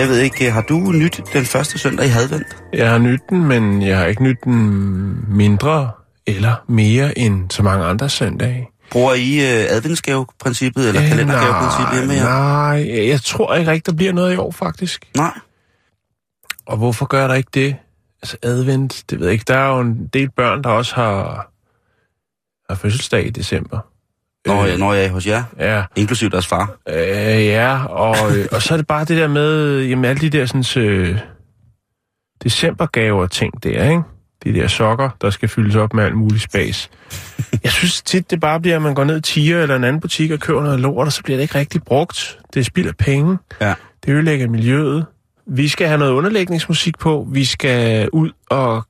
[0.00, 2.46] Jeg ved ikke, har du nyt den første søndag i advent?
[2.72, 5.90] Jeg har nyt den, men jeg har ikke nyt den mindre
[6.26, 8.68] eller mere end så mange andre søndage.
[8.90, 12.24] Bruger I uh, adventsgave-princippet eller Øh, kalendergave-princippet hjemme her?
[12.24, 15.08] Nej, jeg tror ikke rigtig, der bliver noget i år, faktisk.
[15.16, 15.38] Nej.
[16.66, 17.76] Og hvorfor gør der ikke det?
[18.22, 19.44] Altså advent, det ved jeg ikke.
[19.48, 21.50] Der er jo en del børn, der også har,
[22.68, 23.78] har fødselsdag i december.
[24.46, 26.76] Når, jeg, når jeg er hos jer, Ja, inklusiv deres far.
[26.88, 26.96] øh,
[27.46, 30.46] ja og, øh, og så er det bare det der med, jamen alle de der
[30.46, 31.18] sådan, øh,
[32.44, 34.02] decembergaver ting der, ikke?
[34.44, 36.90] De der sokker, der skal fyldes op med alt muligt spas.
[37.64, 40.00] Jeg synes tit, det bare bliver, at man går ned i Tiger eller en anden
[40.00, 42.38] butik og køber noget lort, og så bliver det ikke rigtig brugt.
[42.54, 43.38] Det spilder penge.
[43.60, 43.74] Ja.
[44.06, 45.06] Det ødelægger miljøet.
[45.46, 47.28] Vi skal have noget underlægningsmusik på.
[47.32, 48.82] Vi skal ud og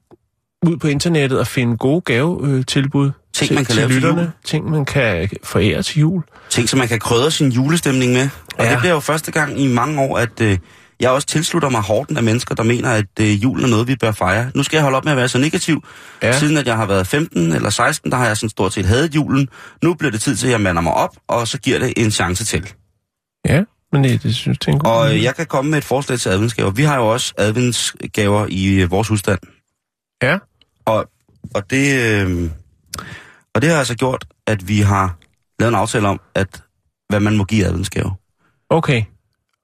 [0.67, 4.21] ud på internettet og finde gode gavetilbud Ting, til, man kan til lave til lytterne.
[4.21, 4.31] jul.
[4.45, 6.23] Ting, man kan forære til jul.
[6.51, 8.29] Ting, som man kan krydre sin julestemning med.
[8.59, 8.71] Og Ja.
[8.71, 10.59] det bliver jo første gang i mange år, at øh,
[11.01, 13.97] jeg også tilslutter mig hården af mennesker, der mener, at øh, julen er noget, vi
[13.97, 14.51] bør fejre.
[14.55, 15.85] Nu skal jeg holde op med at være så negativ.
[16.23, 16.39] Ja.
[16.39, 19.15] Siden at jeg har været 15 eller 16, der har jeg sådan stort set hadet
[19.15, 19.49] julen.
[19.83, 22.11] Nu bliver det tid til, at jeg mander mig op, og så giver det en
[22.11, 22.73] chance til.
[23.49, 26.19] Ja, men det, det synes jeg er Og øh, jeg kan komme med et forslag
[26.19, 26.71] til adventsgaver.
[26.71, 29.39] Vi har jo også adventsgaver i øh, vores husstand.
[30.23, 30.39] Ja,
[30.87, 31.11] Og,
[31.55, 32.51] og, det, øh,
[33.55, 35.17] og det har altså gjort, at vi har
[35.59, 36.63] lavet en aftale om, at
[37.09, 38.13] hvad man må give adventsgave.
[38.71, 39.03] okay.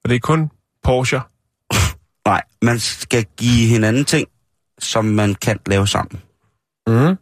[0.04, 0.50] Og det er kun
[0.84, 1.20] Porsche.
[2.26, 4.28] Nej, man skal give hinanden ting,
[4.78, 6.20] som man kan lave sammen.
[6.86, 7.16] Mm.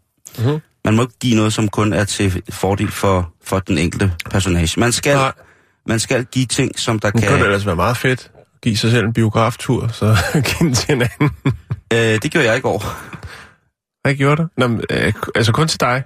[0.85, 4.81] Man må ikke give noget, som kun er til fordel for, for den enkelte personage.
[4.81, 5.33] Man skal, Nej,
[5.87, 7.31] man skal give ting, som der det kan...
[7.31, 8.31] kunne det ellers være meget fedt.
[8.63, 11.31] Give sig selv en biograftur, så give den til hinanden.
[11.93, 12.85] Øh, det gjorde jeg i går.
[14.05, 14.49] Hvad gjorde du?
[14.57, 16.03] Nå, men, øh, altså kun til dig?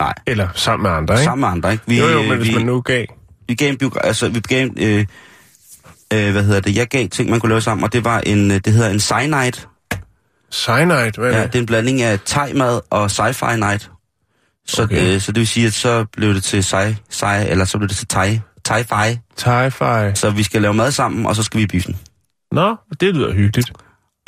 [0.00, 0.12] Nej.
[0.26, 1.24] Eller sammen med andre, ikke?
[1.24, 1.84] Sammen med andre, ikke?
[1.86, 3.06] Vi, jo, jo, men øh, hvis vi, man nu gav...
[3.48, 5.06] vi gav en biogra- altså, vi gav en, øh,
[6.12, 8.50] øh, hvad hedder det, jeg gav ting, man kunne lave sammen, og det var en,
[8.50, 9.60] øh, det hedder en cyanide.
[10.52, 11.52] Cyanide, hvad er Ja, det?
[11.52, 13.90] det er en blanding af thai-mad og sci-fi night.
[14.66, 15.14] Så, okay.
[15.14, 17.88] øh, så det vil sige, at så blev det til sci, sci eller så blev
[17.88, 19.18] det til thai, thai-fi.
[19.40, 20.14] Thai-fi.
[20.14, 21.96] Så vi skal lave mad sammen, og så skal vi i biffen.
[22.52, 23.72] Nå, det lyder hyggeligt.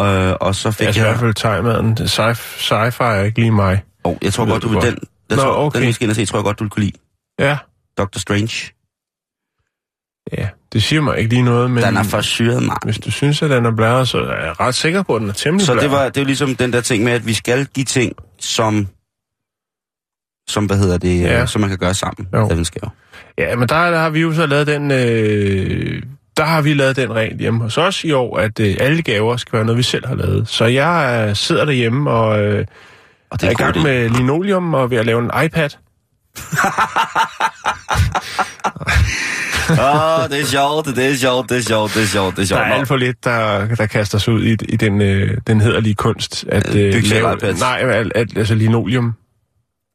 [0.01, 1.11] Øh, og så fik Altså i jeg...
[1.13, 1.99] hvert fald thai-maden.
[2.01, 3.83] Sci- Sci-fi er ikke lige mig.
[4.05, 4.99] Oh, jeg tror godt, du vil den...
[5.31, 5.79] Jeg Nå, tror, okay.
[5.81, 6.99] Den vi skal ind og se, tror jeg godt, du vil kunne lide.
[7.39, 7.59] Ja,
[7.99, 8.73] Doctor Strange.
[10.39, 10.49] ja.
[10.73, 12.79] Det siger mig ikke lige noget, men Den er for syret, mand.
[12.85, 15.29] hvis du synes, at den er blæret, så er jeg ret sikker på, at den
[15.29, 17.67] er temmelig Så det var, det var ligesom den der ting med, at vi skal
[17.67, 18.89] give ting, som...
[20.49, 21.39] Som, hvad hedder det, Ja.
[21.39, 21.47] ja.
[21.47, 22.29] som man kan gøre sammen.
[22.35, 22.65] Jo.
[23.39, 24.91] Ja, men der, der har vi jo så lavet den...
[24.91, 26.03] Øh,
[26.39, 29.37] der har vi lavet den regel hjemme hos os i år, at øh, alle gaver
[29.37, 30.49] skal være noget, vi selv har lavet.
[30.49, 32.65] Så jeg øh, sidder derhjemme og øh,
[33.31, 33.83] Og er i en god gang idé.
[33.83, 35.71] med linoleum og ved at lave en iPad.
[39.71, 42.43] Åh, oh, det er sjovt, det er sjovt, det er sjovt, det er sjovt, det
[42.43, 42.61] er Der sjovt.
[42.61, 45.95] er alt for lidt, der, der kaster sig ud i, i den, øh, den hederlige
[45.95, 46.45] kunst.
[46.49, 47.61] At, Øh, øh, bygge lave, iPads.
[47.61, 49.15] nej, at, at, altså linoleum.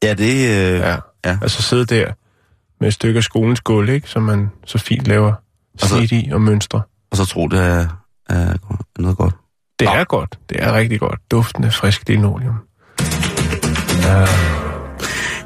[0.02, 0.96] Ja, det øh, Ja.
[1.26, 1.38] Ja.
[1.42, 2.12] Altså sidde der
[2.80, 4.08] med et stykke af skolens gulv, ikke?
[4.08, 5.32] Som man så fint laver
[6.12, 6.82] I og mønstre.
[7.10, 7.86] og så tro, det er,
[8.28, 8.54] er
[8.98, 9.34] noget godt.
[9.78, 10.38] Det er godt.
[10.48, 11.20] Det er rigtig godt.
[11.30, 12.54] Duften af frisk linoleum.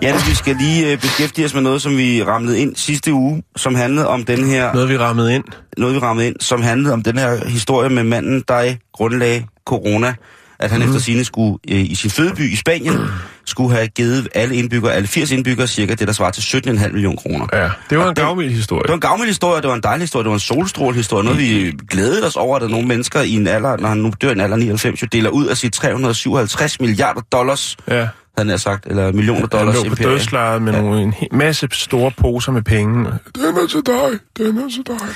[0.03, 3.43] Jens, vi skal lige øh, beskæftige os med noget, som vi ramlede ind sidste uge,
[3.56, 5.44] som handlede om den her, Noget, vi rammede ind.
[5.77, 10.15] noget vi ramlede ind, som handlede om den her historie med manden, der grundlagde corona,
[10.60, 10.86] at han mm.
[10.86, 12.96] efter sine skulle øh, i sin fødeby i Spanien,
[13.46, 17.16] skulle have givet alle indbyggere, alle 80 indbyggere, cirka det, der svarer til 17,5 millioner
[17.16, 17.46] kroner.
[17.52, 18.82] Ja, det var Og en gavmild historie.
[18.82, 21.38] Det var en gavmild historie, det var en dejlig historie, det var en solstrålehistorie, noget
[21.38, 24.28] vi glædede os over, at der nogle mennesker i en alder, når han nu dør
[24.28, 28.08] i en alder af 99, jo deler ud af sit 357 milliarder dollars, Ja,
[28.38, 30.11] han har sagt, eller millioner han dollars lå på imperie.
[30.11, 32.94] dødslejet med nogle, en masse store poser med penge.
[33.34, 35.08] Den er til dig, den er til dig.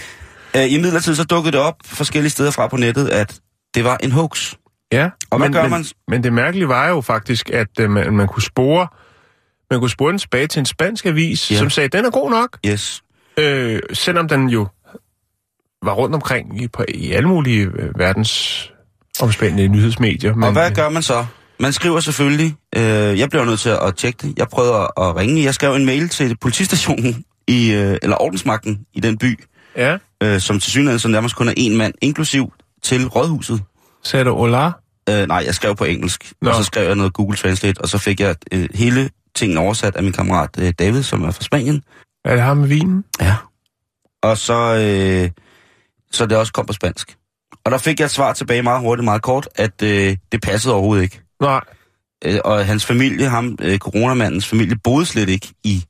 [0.56, 3.34] Øh, I midlertid så dukkede det op forskellige steder fra på nettet, at
[3.74, 4.54] det var en hoax.
[4.92, 5.84] Ja, Og men, gør men, man?
[6.08, 8.86] men det mærkelige var jo faktisk, at uh, man, man kunne spore
[9.70, 11.56] man kunne spore den tilbage til en spansk avis, Ja.
[11.56, 13.02] som sagde, den er god nok, Yes.
[13.36, 14.66] øh, selvom den jo
[15.82, 18.72] var rundt omkring i, på, i alle mulige øh, verdens
[19.20, 20.34] omspændende nyhedsmedier.
[20.34, 21.26] Men, Og hvad gør man så?
[21.60, 22.82] Man skriver selvfølgelig, øh,
[23.18, 24.38] jeg bliver nødt til at tjekke det.
[24.38, 25.44] Jeg prøvede at ringe.
[25.44, 29.44] Jeg skrev en mail til politistationen, i, øh, eller ordensmagten i den by,
[29.76, 29.98] Ja.
[30.22, 32.52] øh, som til synligheden så nærmest kun er en mand, inklusiv
[32.82, 33.62] til rådhuset.
[34.04, 34.70] Sagde du Ola?
[35.10, 36.50] Øh, nej, jeg skrev på engelsk, Nå.
[36.50, 39.96] og så skrev jeg noget Google Translate, og så fik jeg øh, hele tingen oversat
[39.96, 41.82] af min kammerat øh, David, som er fra Spanien.
[42.24, 43.04] Er det ham med vinen?
[43.20, 43.36] Ja.
[44.22, 45.30] Og så, øh,
[46.10, 47.16] så det også kom på spansk.
[47.64, 50.74] Og der fik jeg et svar tilbage meget hurtigt, meget kort, at øh, det passede
[50.74, 51.20] overhovedet ikke.
[51.40, 51.60] Nej.
[52.24, 55.84] Øh, og hans familie, ham, øh, coronamandens familie, boede slet ikke i,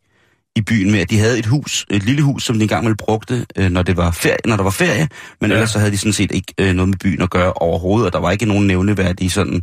[0.56, 2.96] i byen med, at de havde et hus, et lille hus, som de engang ville
[2.96, 5.08] brugte, øh, når, det var ferie, når der var ferie,
[5.40, 5.54] men Ja.
[5.56, 8.12] ellers så havde de sådan set ikke øh, noget med byen at gøre overhovedet, og
[8.12, 9.62] der var ikke nogen nævneværdige sådan,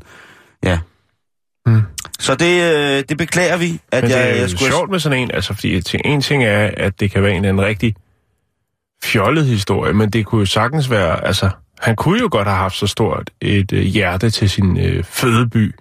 [0.64, 0.80] ja.
[1.66, 1.82] Hmm.
[2.20, 4.72] Så det, øh, det beklager vi, at Men jeg, det er jeg skulle...
[4.72, 7.38] sjovt med sådan en, altså fordi ting- en ting er, at det kan være en
[7.38, 7.96] eller anden rigtig
[9.04, 11.50] fjollet historie, men det kunne jo sagtens være, altså,
[11.80, 15.76] han kunne jo godt have haft så stort et øh, hjerte til sin øh, fødeby,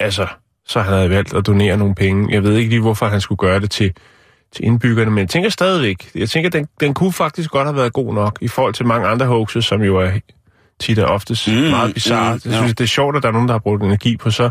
[0.00, 0.26] altså,
[0.66, 2.32] så han havde valgt at donere nogle penge.
[2.34, 3.92] Jeg ved ikke lige, hvorfor han skulle gøre det til,
[4.56, 7.92] til indbyggerne, men jeg tænker stadigvæk, jeg tænker, den, den kunne faktisk godt have været
[7.92, 10.10] god nok, i forhold til mange andre hoaxes, som jo er
[10.80, 12.34] tit og oftest mm, meget bizarre.
[12.34, 12.58] mm, jeg ja.
[12.58, 14.50] synes, det er sjovt, at der er nogen, der har brugt energi på så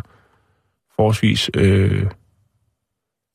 [0.95, 2.05] forholdsvis øh,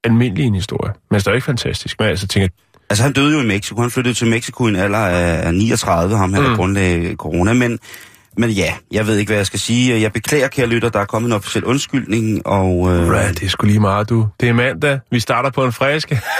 [0.04, 0.92] almindelig en historie.
[1.10, 2.00] Men det er jo ikke fantastisk.
[2.00, 2.48] Men altså tænker,
[2.90, 3.80] Altså, han døde jo i Mexico.
[3.80, 6.46] Han flyttede til Mexico i en alder af af 39, ham her, Mm.
[6.48, 7.52] der grundlagde corona.
[7.52, 7.78] Men,
[8.36, 10.00] men ja, jeg ved ikke, hvad jeg skal sige.
[10.00, 12.68] Jeg beklager, kære lytter, der er kommet en officiel undskyldning, og...
[12.92, 14.26] Øh, right, det er sgu lige meget, du.
[14.40, 14.98] Det er mandag.
[15.10, 16.20] Vi starter på en friske.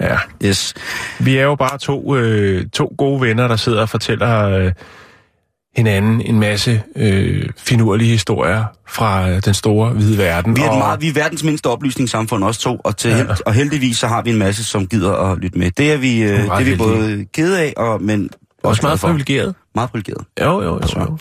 [0.00, 0.74] ja, Yes.
[1.18, 4.72] vi er jo bare to, øh, to gode venner, der sidder og fortæller øh,
[5.76, 10.56] hinanden en masse øh, finurlige historier fra den store hvide verden.
[10.56, 13.16] Vi er, Og- meget, vi er verdens mindste oplysningssamfund, også to, og, til Ja.
[13.16, 13.22] ja.
[13.24, 15.70] held, og heldigvis så har vi en masse, som gider at lytte med.
[15.70, 16.76] Det er vi, øh, det meget er vi heldige.
[16.88, 18.30] både kede af, og, men
[18.62, 19.08] også meget glade for.
[19.08, 19.54] privilegeret.
[19.74, 20.24] Meget privilegeret.
[20.40, 20.80] Jo, jo, jo.
[21.00, 21.18] jo.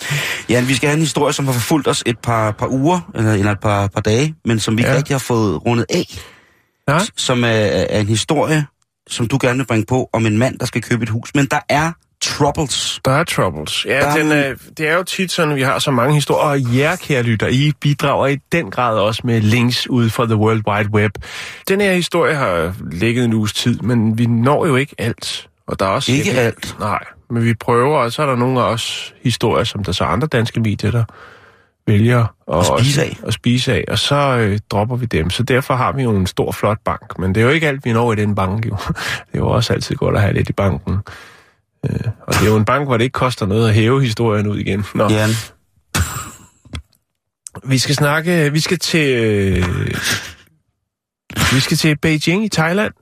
[0.49, 3.33] Ja, vi skal have en historie, som har forfulgt os et par, par uger, eller,
[3.33, 4.97] eller et par, par dage, men som vi ikke Ja.
[4.97, 6.05] rigtig har fået rundet af.
[7.01, 8.65] S- Som er, er en historie,
[9.09, 11.35] som du gerne vil bringe på, om en mand, der skal købe et hus.
[11.35, 12.99] Men der er troubles.
[13.05, 13.85] Der er troubles.
[13.85, 16.43] Ja, Der er den, øh, det er jo tit sådan, vi har så mange historier.
[16.49, 20.35] Og jer, kære lytter, I bidrager i den grad også med links ud fra The
[20.35, 21.11] World Wide Web.
[21.67, 25.47] Den her historie har ligget en uges tid, men vi når jo ikke alt.
[25.67, 26.75] Og der er også Ikke alt.
[26.79, 30.03] Nej, men vi prøver, og så er der nogle af os historier, som der så
[30.03, 31.03] andre danske medier, der
[31.87, 33.17] vælger at, spise af.
[33.27, 35.29] at spise af, og så øh, dropper vi dem.
[35.29, 37.19] Så derfor har vi jo en stor, flot bank.
[37.19, 38.65] Men det er jo ikke alt, vi når i den bank.
[38.65, 38.77] Jo.
[38.87, 40.97] Det er jo også altid godt at have lidt i banken.
[41.89, 44.47] Øh, og det er jo en bank, hvor det ikke koster noget at hæve historien
[44.47, 44.85] ud igen.
[44.95, 45.29] Nå, Jan,
[47.63, 49.65] vi skal snakke, vi skal til, øh,
[51.53, 52.93] vi skal til Beijing i Thailand.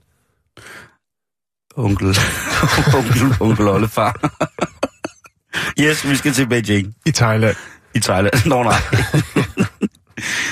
[1.76, 2.06] onkel,
[2.98, 4.30] onkel, onkel oldefar.
[5.80, 7.56] yes, vi skal til Beijing I Thailand.
[7.94, 8.34] i Thailand.
[8.46, 8.80] Nå nej.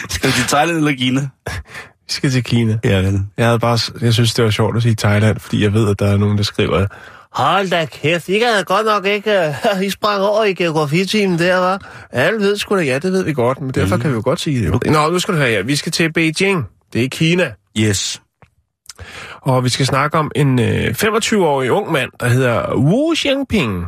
[0.08, 1.28] skal vi til Thailand eller Kina?
[2.06, 2.78] Vi skal til Kina.
[2.84, 3.20] Ja, vel.
[3.36, 5.98] Jeg, havde bare, jeg synes, det var sjovt at sige Thailand, fordi jeg ved, at
[5.98, 6.86] der er nogen, der skriver,
[7.38, 9.54] Hold da kæft, I kan godt nok ikke...
[9.74, 11.82] Uh, I sprang over i geografitimen der, var.
[12.10, 14.02] Alle ved sgu da, ja, det ved vi godt, men derfor mm.
[14.02, 14.66] kan vi jo godt sige det.
[14.66, 14.80] Jo.
[14.92, 15.62] Nå, nu skal du høre her.
[15.62, 16.66] Vi skal til Beijing.
[16.92, 17.52] Det er Kina.
[17.78, 18.22] Yes.
[19.40, 23.86] Og vi skal snakke om en øh, 25-årig ung mand, der hedder Wu Xiangping.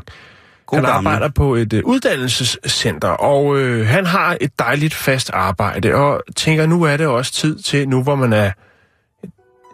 [0.66, 1.10] God han gammel.
[1.10, 6.66] arbejder på et øh, uddannelsescenter, og øh, han har et dejligt fast arbejde, og tænker,
[6.66, 8.50] nu er det også tid til, nu hvor man er...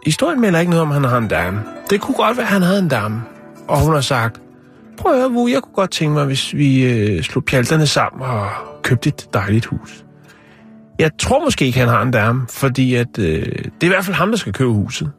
[0.05, 1.63] Historien melder ikke noget om, han har en dame.
[1.89, 3.21] Det kunne godt være, at han havde en dame.
[3.67, 4.41] Og hun har sagt,
[4.97, 8.21] prøv at høre, Wu, jeg kunne godt tænke mig, hvis vi øh, slog pjalterne sammen
[8.21, 8.49] og
[8.83, 10.05] købte et dejligt hus.
[10.99, 14.05] Jeg tror måske ikke, han har en dame, fordi at, øh, det er i hvert
[14.05, 15.11] fald ham, der skal købe huset.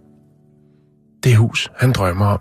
[1.24, 2.40] Det hus, han drømmer om.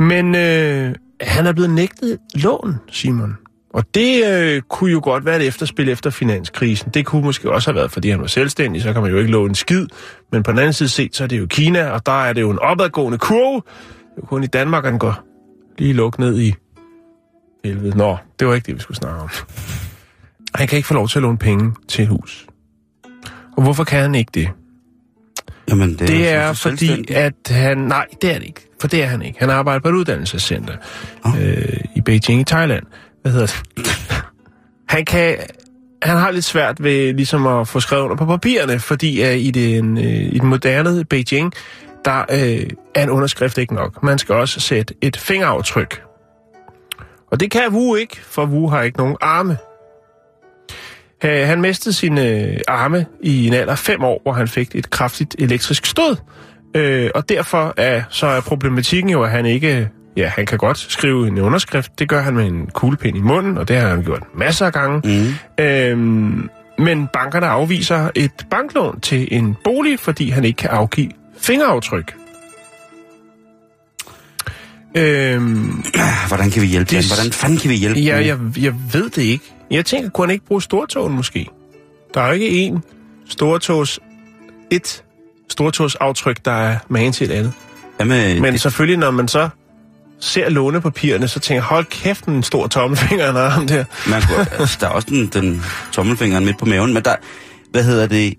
[0.00, 3.36] Men øh, han er blevet nægtet lån, Simon.
[3.74, 6.90] Og det øh, kunne jo godt være et efterspil efter finanskrisen.
[6.94, 9.30] Det kunne måske også have været, fordi han var selvstændig, så kan man jo ikke
[9.30, 9.86] låne en skid.
[10.32, 12.40] Men på den anden side set, så er det jo Kina, og der er det
[12.40, 13.62] jo en opadgående kurve.
[14.10, 15.18] Det er jo kun i Danmark, den går
[15.78, 16.54] lige lukket ned i
[17.64, 17.96] helvede.
[17.98, 19.28] Nå, det var ikke det, vi skulle snakke om.
[20.54, 22.46] Han kan ikke få lov til at låne penge til et hus.
[23.56, 24.48] Og hvorfor kan han ikke det?
[25.68, 27.78] Jamen, det, Det er, er så fordi, at han...
[27.78, 28.66] Nej, det er det ikke.
[28.80, 29.38] For det er han ikke.
[29.40, 30.76] Han arbejder på et uddannelsescenter
[31.26, 31.42] Åh.
[31.42, 32.86] øh, i Beijing i Thailand.
[33.22, 33.86] Hvad hedder det?
[34.88, 35.36] han kan...
[36.02, 39.50] Han har lidt svært ved ligesom at få skrevet under på papirerne, fordi uh, i,
[39.50, 41.52] den, uh, i den moderne Beijing,
[42.04, 44.02] der uh, er en underskrift ikke nok.
[44.02, 46.02] Man skal også sætte et fingeraftryk.
[47.30, 49.56] Og det kan Wu ikke, for Wu har ikke nogen arme.
[51.24, 54.74] Øh, Han mistede sine øh, arme i en alder af fem år, hvor han fik
[54.74, 56.16] et kraftigt elektrisk stød.
[56.76, 59.88] Øh, og derfor er, så er problematikken jo, at han ikke...
[60.16, 61.98] Ja, han kan godt skrive en underskrift.
[61.98, 64.72] Det gør han med en kuglepen i munden, og det har han gjort masser af
[64.72, 65.02] gange.
[65.58, 65.64] Mm.
[65.64, 72.14] Øhm, Men bankerne afviser et banklån til en bolig, fordi han ikke kan afgive fingeraftryk.
[74.96, 75.84] Øhm,
[76.28, 77.16] Hvordan kan vi hjælpe Det- dem?
[77.16, 78.26] Hvordan fanden kan vi hjælpe ja, dem?
[78.26, 79.44] jeg, jeg ved det ikke.
[79.70, 81.46] Jeg tænker, kunne han ikke bruge stortogen måske?
[82.14, 82.80] Der er jo ikke én
[83.28, 83.98] stortogs,
[84.70, 85.04] et
[85.48, 87.52] stortogsaftryk, der er magen til et andet.
[88.00, 89.48] Jamen, Men det, selvfølgelig, når man så
[90.20, 93.84] ser lånepapirerne, så tænker jeg, hold kæft, en stor tommelfinger, han har ham der.
[94.10, 97.14] man kunne, altså, der er også den, den tommelfingeren midt på maven, men der,
[97.70, 98.34] hvad hedder det?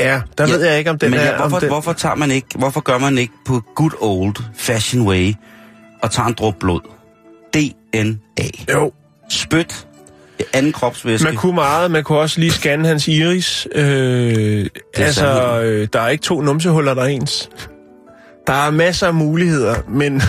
[0.00, 1.24] Ja, der Ja, ved jeg ikke, om den men er...
[1.24, 5.06] ja, hvorfor, den, hvorfor, tager man ikke, hvorfor gør man ikke på good old fashion
[5.06, 5.32] way
[6.02, 6.80] og tager en drop blod?
[7.54, 8.48] DNA.
[8.72, 8.92] Jo,
[9.30, 9.86] Spyt.
[10.52, 11.24] Anden kropsvæske.
[11.24, 11.90] man kunne meget.
[11.90, 13.68] Man kunne også lige scanne hans iris.
[13.74, 14.66] Øh,
[14.96, 17.50] altså, øh, der er ikke to numsehuller, der er ens.
[18.46, 20.22] Der er masser af muligheder, men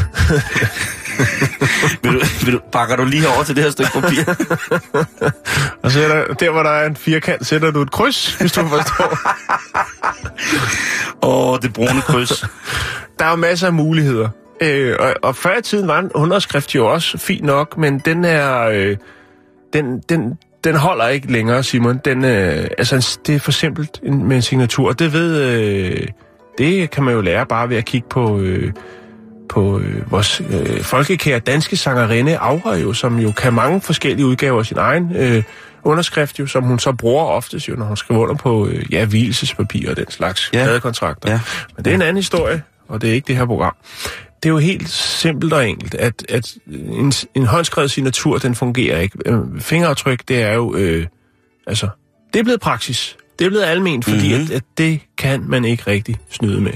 [2.04, 4.24] vil du, vil du, bakker du lige over til det her stykke papir?
[5.84, 8.52] og så er der, der, hvor der er en firkant, sætter du et kryds, hvis
[8.52, 9.18] du forstår.
[11.28, 12.46] Åh, det brune kryds.
[13.20, 14.30] der er jo masser af muligheder.
[14.62, 18.26] Øh, og, og før i tiden var en underskrift jo også fint nok, men den
[18.26, 18.62] er...
[18.62, 18.98] Øh,
[19.74, 22.00] den, den, den holder ikke længere, Simon.
[22.06, 24.92] Den, øh, altså, det er for simpelt en- med en signatur.
[24.92, 25.42] Det ved...
[25.44, 26.08] Øh,
[26.58, 28.40] det kan man jo lære bare ved at kigge på...
[28.40, 28.74] Øh,
[29.50, 34.60] på øh, vores øh, folkekære danske sangerinde Aura jo, som jo kan mange forskellige udgaver
[34.60, 35.44] af sin egen øh,
[35.84, 39.06] underskrift jo, som hun så bruger oftest jo, når hun skriver under på øh, ja,
[39.06, 40.80] hvilelsespapir og den slags Ja.
[40.80, 41.32] kontrakter.
[41.32, 41.40] Ja.
[41.76, 43.76] Men det er en anden historie, og det er ikke det her program.
[44.44, 49.00] Det er jo helt simpelt og enkelt, at, at en, en håndskrevet signatur, den fungerer
[49.00, 49.18] ikke.
[49.26, 51.06] Øh, Fingeraftryk, det er jo, øh,
[51.68, 51.88] altså,
[52.34, 53.18] det er blevet praksis.
[53.40, 54.28] Det er blevet almen, fordi Mhm.
[54.28, 54.44] mm-hmm.
[54.44, 56.72] at, at det kan man ikke rigtig snyde med.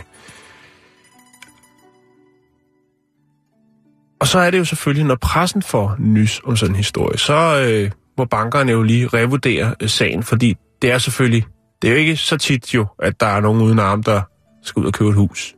[4.23, 7.65] Og så er det jo selvfølgelig, når pressen får nys om sådan en historie, så
[7.67, 11.45] øh, må bankerne jo lige revurdere øh, sagen, fordi det er selvfølgelig,
[11.81, 14.21] det er jo ikke så tit jo, at der er nogen uden arm, der
[14.63, 15.53] skal ud og købe et hus.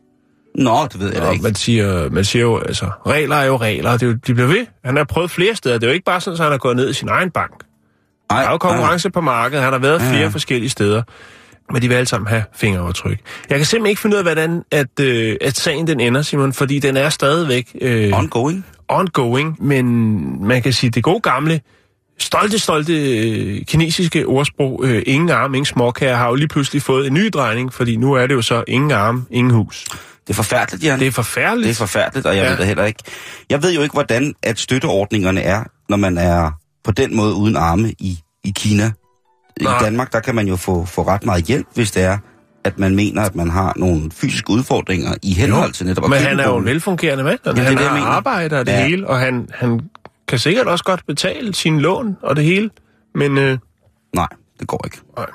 [0.56, 1.44] Nå, det ved jeg Og ikke.
[1.44, 4.48] man siger, man siger jo, altså, regler er jo regler, det er jo, de bliver
[4.48, 4.66] ved.
[4.86, 5.78] Han har prøvet flere steder.
[5.78, 7.52] Det er jo ikke bare sådan, at han har gået ned i sin egen bank.
[8.30, 9.64] Ej, Der er jo konkurrence på markedet.
[9.64, 10.28] Han har været Ja, flere ja.
[10.28, 11.04] forskellige steder.
[11.72, 13.20] Men de vil alle sammen have fingeraftryk.
[13.50, 16.54] Jeg kan simpelthen ikke finde ud af, hvordan at, øh, at sagen den ender, Simon,
[16.54, 18.66] fordi den er stadigvæk øh, Ongoing.
[18.88, 19.58] ongoing.
[19.64, 21.62] Men man kan sige, det gode gamle,
[22.20, 27.08] stolte, stolte øh, kinesiske ordsprog, øh, ingen arm, ingen småkager, har jo lige pludselig fået
[27.08, 29.86] en ny drejning, fordi nu er det jo så ingen arm, ingen hus.
[30.28, 31.00] Det er forfærdeligt, Jan.
[31.00, 31.68] Det er forfærdeligt.
[31.68, 32.50] Det er forfærdeligt, og jeg ja.
[32.50, 33.04] Ved det heller ikke.
[33.50, 36.52] Jeg ved jo ikke, hvordan at støtteordningerne er, når man er
[36.84, 38.92] på den måde uden arme i, i Kina.
[39.62, 39.78] Nej.
[39.82, 42.18] I Danmark, der kan man jo få, få ret meget hjælp, hvis det er,
[42.64, 46.40] at man mener, at man har nogle fysiske udfordringer i henhold til netop Men han
[46.40, 48.08] er jo en velfungerende mand, og det er han det, jeg har mener.
[48.08, 48.86] arbejde og det ja.
[48.88, 49.82] hele, og han, han
[50.28, 52.70] kan sikkert også godt betale sin lån og det hele,
[53.16, 53.58] men øh,
[54.16, 54.28] Nej,
[54.60, 54.98] det går ikke.
[55.18, 55.26] nej.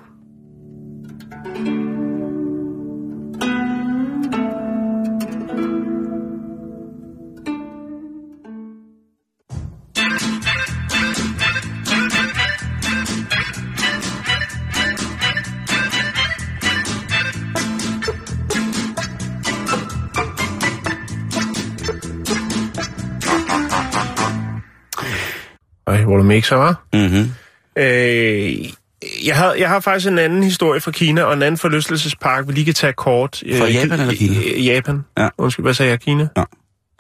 [25.91, 26.83] Ej, hvor du mixer, var?
[26.93, 27.31] Mm-hmm.
[27.77, 28.65] Øh,
[29.27, 32.53] jeg, har, jeg har faktisk en anden historie fra Kina, og en anden forlystelsespark, vi
[32.53, 33.43] lige kan tage kort.
[33.59, 34.35] Fra Øh, Japan eller Kina?
[34.57, 35.05] øh, Japan.
[35.19, 35.29] Ja.
[35.39, 36.01] Undskyld, hvad sagde jeg?
[36.01, 36.29] Kina?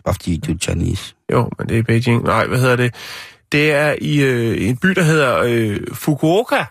[0.06, 1.14] Fordi du er Chinese.
[1.32, 2.22] Jo, men det er Beijing.
[2.24, 2.94] Nej, hvad hedder det?
[3.52, 6.64] Det er i øh, en by, der hedder øh, Fukuoka,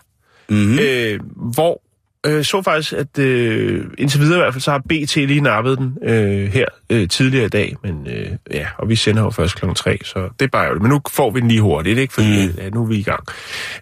[0.48, 0.72] Mm-hmm.
[0.72, 0.78] mm.
[0.78, 1.82] øh, hvor
[2.26, 5.78] øh, så faktisk, at øh, indtil videre i hvert fald, så har BT lige nappet
[5.78, 7.76] den øh, her øh, tidligere i dag.
[7.82, 10.82] Men øh, ja, og vi sender jo først klokken 3, så det er bare ærgerligt.
[10.82, 12.14] Men nu får vi den lige hurtigt, ikke?
[12.14, 12.54] Fordi Mm.
[12.58, 13.24] ja, nu er vi i gang.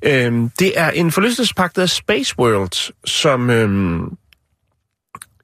[0.02, 3.50] Øh, det er en forlystelsespark, der Space World, som...
[3.50, 4.00] Øh,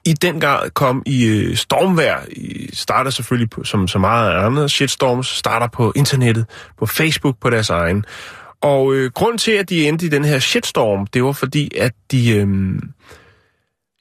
[0.07, 2.17] i den grad kom i øh, stormvær.
[2.31, 4.71] I, starter selvfølgelig på, som så meget andet.
[4.71, 6.45] Shitstorms starter på internettet,
[6.77, 8.05] på Facebook, på deres egen.
[8.65, 11.93] Og øh, grund til, at de endte i den her shitstorm, det var fordi, at
[12.11, 12.29] de...
[12.29, 12.47] Øh,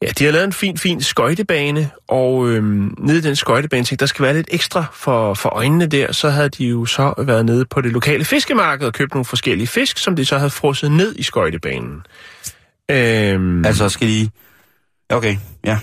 [0.02, 4.02] Ja, de har lavet en fin, fin skøjtebane, og øhm, nede i den skøjtebane tænkte,
[4.02, 6.12] der skal være lidt ekstra for, for øjnene der.
[6.12, 9.66] Så havde de jo så været nede på det lokale fiskemarked og købt nogle forskellige
[9.66, 12.02] fisk, som de så havde frosset ned i skøjtebanen.
[12.90, 14.30] Øhm, Altså, skal de...
[15.08, 15.78] Okay, ja.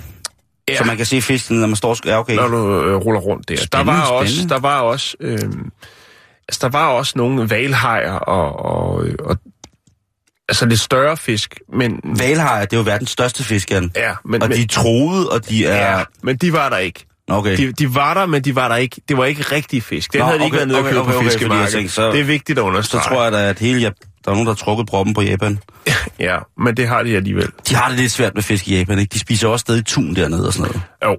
[0.70, 0.78] ja.
[0.78, 1.98] Så man kan se fisken, når man står...
[2.06, 2.36] Ja, okay.
[2.36, 3.56] når du øh, ruller rundt der.
[3.56, 4.54] Spændende, der var også, spændende.
[4.54, 5.40] der var også, øh,
[6.52, 9.38] altså der var også nogle valhajer og, og, og
[10.50, 13.92] altså lidt større fisk, men Valhajer, det er jo verdens største fisk, Jan.
[13.96, 15.98] ja, men, Og men, de er troede, og de er...
[15.98, 17.06] ja, men de var der ikke.
[17.28, 17.58] Okay.
[17.58, 19.02] De, de var der, men de var der ikke.
[19.10, 20.14] Det var ikke rigtige fisk.
[20.14, 21.32] Den Nå, havde de ikke okay, været nede og okay, købe okay, på okay, jeg
[21.32, 21.72] fiskemarkedet.
[21.74, 23.04] tænkte, så- det er vigtigt at Så understrege.
[23.16, 23.90] tror jeg da, at hele Der
[24.28, 25.60] er nogen, der har trukket proppen på Japan.
[26.20, 27.48] Ja, men det har de alligevel.
[27.70, 29.14] De har det lidt svært med fisk i Japan, ikke?
[29.14, 30.82] De spiser også stadig tun dernede og sådan noget.
[31.06, 31.18] Jo.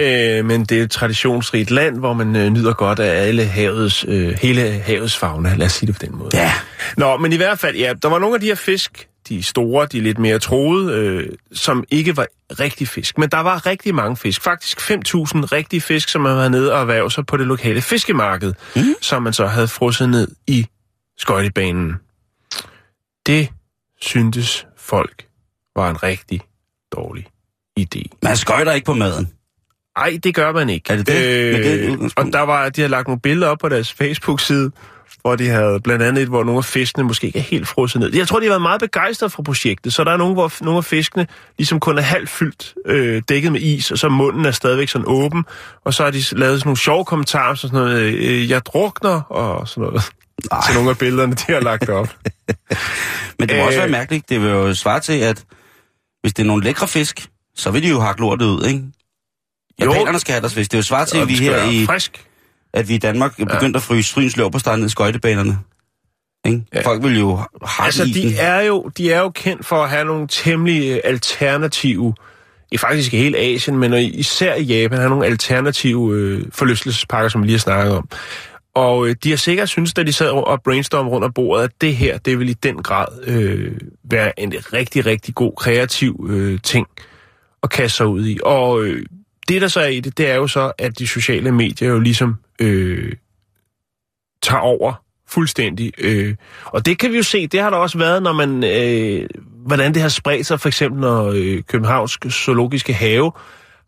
[0.00, 4.04] Øh, men det er et traditionsrigt land, hvor man øh, nyder godt af alle havets,
[4.08, 6.30] øh, hele havets fauna, lad os sige det på den måde.
[6.34, 6.52] Ja.
[6.96, 9.86] Nå, men i hvert fald, ja, der var nogle af de her fisk, de store,
[9.86, 12.26] de lidt mere troede, øh, som ikke var
[12.60, 13.18] rigtig fisk.
[13.18, 14.42] Men der var rigtig mange fisk.
[14.42, 14.90] Faktisk 5.000
[15.52, 18.94] rigtige fisk, som man var nede og erhverve sig på det lokale fiskemarked, mm.
[19.00, 20.66] som man så havde frosset ned i
[21.18, 21.94] skøjtebanen.
[23.26, 23.48] Det
[24.00, 25.24] syntes folk
[25.76, 26.40] var en rigtig
[26.92, 27.26] dårlig
[27.80, 28.02] idé.
[28.22, 29.32] Man skøjter ikke på maden.
[29.98, 30.92] Nej, det gør man ikke.
[30.92, 31.14] Er det det?
[31.54, 32.16] Med det Øh, udgangspunkt?
[32.16, 34.70] og der var, de havde lagt nogle billeder op på deres Facebook-side,
[35.20, 38.00] hvor de havde blandt andet et, hvor nogle af fiskene måske ikke er helt frosset
[38.00, 38.14] ned.
[38.14, 40.78] Jeg tror, de har været meget begejstrede for projektet, så der er nogle, hvor nogle
[40.78, 41.26] af fiskene
[41.58, 45.04] ligesom kun er halvt fyldt, øh, dækket med is, og så munden er stadigvæk sådan
[45.08, 45.44] åben,
[45.84, 49.68] og så har de lavet sådan nogle sjove kommentarer, sådan noget, øh, jeg drukner, og
[49.68, 50.02] sådan noget.
[50.52, 50.58] Ej.
[50.66, 52.08] Til nogle af billederne, de har lagt op.
[53.38, 53.82] Men det må også Øh.
[53.82, 54.28] være mærkeligt.
[54.28, 55.44] Det vil jo svare til, at
[56.20, 57.26] hvis det er nogle lækre fisk,
[57.56, 58.82] så vil de jo hakke lortet ud, ikke?
[59.80, 60.70] Japanerne skal have deres fisk.
[60.70, 62.24] Det er jo svare til, at vi her i, Frisk.
[62.72, 65.58] at vi i Danmark er begyndt at fryse stryns på ned i skøjtebanerne.
[66.46, 66.62] Ikke?
[66.74, 66.80] Ja.
[66.80, 70.04] Folk vil jo have Altså, de er, jo, de er jo kendt for at have
[70.04, 72.14] nogle temmelig øh, alternative,
[72.72, 77.42] i faktisk i hele Asien, men især i Japan, har nogle alternative øh, forlystelsespakker, som
[77.42, 78.08] vi lige har snakket om.
[78.74, 81.70] Og øh, de har sikkert synes, da de sad og brainstormede rundt om bordet, at
[81.80, 83.72] det her, det vil i den grad øh,
[84.10, 86.86] være en rigtig, rigtig god kreativ øh, ting
[87.62, 88.38] at kaste sig ud i.
[88.44, 89.06] Og øh,
[89.48, 91.98] det, der så er i det, det er jo så, at de sociale medier jo
[91.98, 93.12] ligesom øh,
[94.42, 94.94] tager over
[95.28, 95.92] fuldstændig.
[95.98, 99.28] Øh, og det kan vi jo se, det har der også været, når man, øh,
[99.66, 103.32] hvordan det har spredt sig, for eksempel når øh, Københavns Zoologiske Have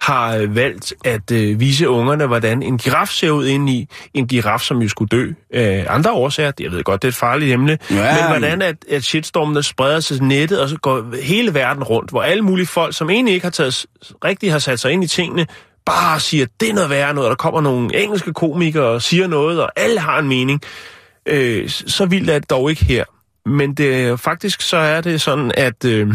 [0.00, 3.88] har øh, valgt at øh, vise ungerne, hvordan en giraf ser ud inde i.
[4.14, 6.52] En giraf, som jo skulle dø af andre årsager.
[6.60, 7.78] Jeg ved godt, det er et farligt emne.
[7.90, 12.10] Ja, men hvordan at, at shitstormene spreder sig nettet, og så går hele verden rundt,
[12.10, 13.86] hvor alle mulige folk, som egentlig ikke har taget,
[14.24, 15.46] rigtig har sat sig ind i tingene,
[15.86, 19.26] bare siger, det er noget værre noget, og der kommer nogle engelske komikere og siger
[19.26, 20.60] noget, og alle har en mening.
[21.26, 23.04] Øh, så vildt er det dog ikke her.
[23.46, 26.14] Men det, faktisk så er det sådan, at, øh,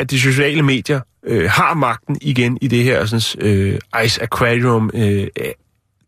[0.00, 4.90] at de sociale medier øh, har magten igen i det her sådan, øh, Ice Aquarium
[4.94, 5.26] øh,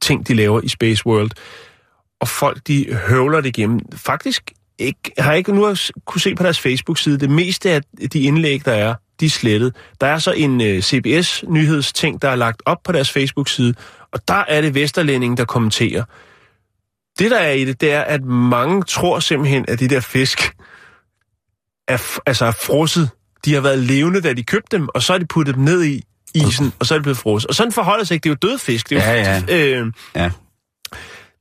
[0.00, 1.30] ting, de laver i Space World.
[2.20, 3.80] Og folk, de høvler det igennem.
[3.96, 8.20] Faktisk ikke, har jeg ikke nu kunne se på deres Facebook-side, det meste af de
[8.20, 9.76] indlæg, der er, de er slettet.
[10.00, 13.74] Der er så en øh, CBS-nyhedsting, der er lagt op på deres Facebook-side,
[14.12, 16.04] og der er det Vesterlændingen, der kommenterer.
[17.18, 20.56] Det, der er i det, det er, at mange tror simpelthen, at de der fisk
[21.88, 23.10] er, altså er frosset.
[23.48, 25.84] De har været levende, da de købte dem, og så har de puttet dem ned
[25.84, 26.02] i
[26.34, 27.48] isen, og så er de blevet frosset.
[27.48, 28.24] Og sådan forholder det sig ikke.
[28.24, 28.90] Det er jo død fisk.
[28.90, 30.30] Det er jo, Ja, Øh, Ja.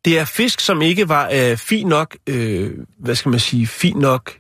[0.06, 3.98] det er fisk, som ikke var øh, fin nok, øh, hvad skal man sige, fin
[3.98, 4.32] nok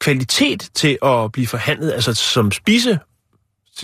[0.00, 2.98] kvalitet til at blive forhandlet, altså som spise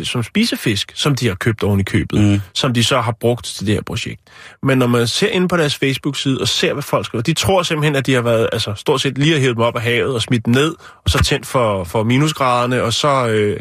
[0.02, 2.40] som spisefisk, som de har købt oven i købet, Mm.
[2.54, 4.20] som de så har brugt til det her projekt.
[4.62, 7.62] Men når man ser ind på deres Facebook-side og ser, hvad folk skriver, de tror
[7.62, 10.14] simpelthen, at de har været, altså stort set lige har hævet dem op af havet
[10.14, 13.60] og smidt ned, og så tændt for, for minusgraderne, og så øh,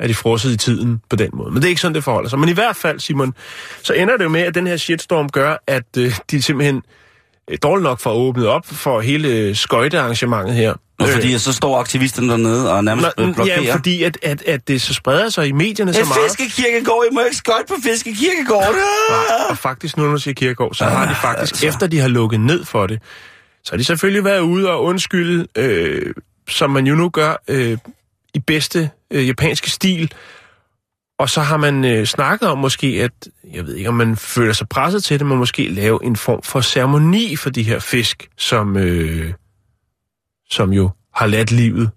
[0.00, 1.50] er de frosset i tiden på den måde.
[1.50, 2.38] Men det er ikke sådan, det forholder sig.
[2.38, 3.34] Men i hvert fald, Simon,
[3.82, 6.82] så ender det jo med, at den her shitstorm gør, at øh, de simpelthen
[7.62, 10.74] dårligt nok får åbnet op for hele skøjtearrangementet her.
[11.00, 13.62] Og fordi så står aktivisterne dernede og nærmest øh, Nå, blokerer.
[13.62, 16.30] ja, fordi at, at, at det så spreder sig i medierne så En meget.
[16.30, 18.62] fiskekirkegård, I må ikke skøjte på fiskekirkegård.
[18.62, 21.66] Nej, og faktisk nu, når du siger Kirkegaard, så har de faktisk, altså.
[21.66, 23.02] efter de har lukket ned for det,
[23.64, 26.14] så har de selvfølgelig været ude og undskylde, øh,
[26.48, 27.78] som man jo nu gør øh,
[28.34, 30.12] i bedste øh, japanske stil.
[31.18, 34.52] Og så har man øh, snakket om måske, at, jeg ved ikke, om man føler
[34.52, 38.28] sig presset til det, men måske lave en form for ceremoni for de her fisk,
[38.36, 39.32] som, øh,
[40.50, 41.90] som jo har ladt livet.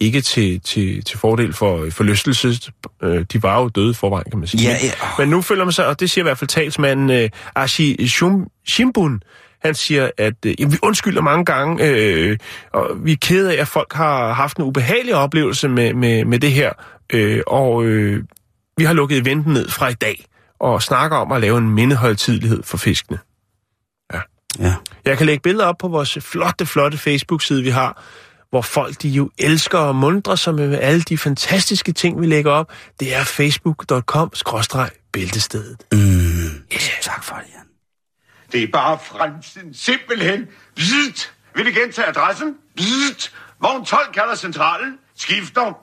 [0.00, 2.72] Ikke til, til, til fordel for forlystelse.
[3.02, 4.62] Øh, de var jo døde forvejen, kan man sige.
[4.62, 4.90] Ja, ja.
[5.18, 8.62] Men nu føler man sig, og det siger i hvert fald talsmanden øh, Ashi Shum-
[8.66, 9.22] Shimbun,
[9.62, 12.38] han siger, at øh, jamen, vi undskylder mange gange, øh,
[12.72, 16.38] og vi er kede af, at folk har haft en ubehagelig oplevelse med, med, med
[16.38, 16.72] det her,
[17.12, 18.24] øh, og øh,
[18.76, 20.24] vi har lukket eventen ned fra i dag,
[20.58, 23.18] og snakker om at lave en mindehøjtidlighed for fiskene.
[24.58, 24.74] Ja.
[25.04, 28.02] Jeg kan lægge billeder op på vores flotte, flotte Facebook-side, vi har,
[28.50, 32.52] hvor folk de jo elsker og mundrer sig med alle de fantastiske ting, vi lægger
[32.52, 32.72] op.
[33.00, 35.76] Det er facebook.com-bæltestedet.
[35.92, 35.98] Mm.
[36.74, 36.90] Yes.
[37.02, 37.66] Tak for det, Jan.
[38.52, 39.74] Det er bare fremtiden.
[39.74, 40.46] Simpelthen.
[40.76, 41.32] Bzzzt.
[41.54, 42.54] Vil I gentage adressen?
[42.76, 43.32] Bzzzt.
[43.62, 44.98] Vogn 12 kalder centralen.
[45.16, 45.78] Skifter.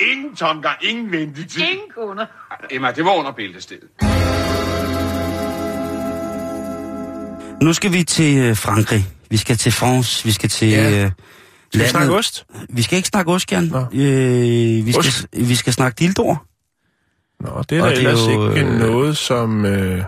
[0.00, 1.62] Ingen tomgang, ingen ventetid.
[1.62, 2.26] Ingen kunder.
[2.70, 3.88] Emma, det var under bæltestedet.
[7.62, 9.04] Nu skal vi til øh, Frankrig.
[9.30, 10.24] Vi skal til France.
[10.24, 10.68] Vi skal til...
[10.68, 10.84] Ja.
[10.84, 11.10] Øh, Skal
[11.72, 12.46] vi landet- snakke ost?
[12.68, 13.64] Vi skal ikke snakke ost, Jan.
[13.64, 13.78] Nå.
[13.80, 15.12] Øh, vi, Ost.
[15.12, 16.46] skal, vi skal snakke dildor.
[17.40, 19.64] Nå, det er Og da det er ellers jo, ikke øh, noget, som...
[19.64, 20.04] Øh,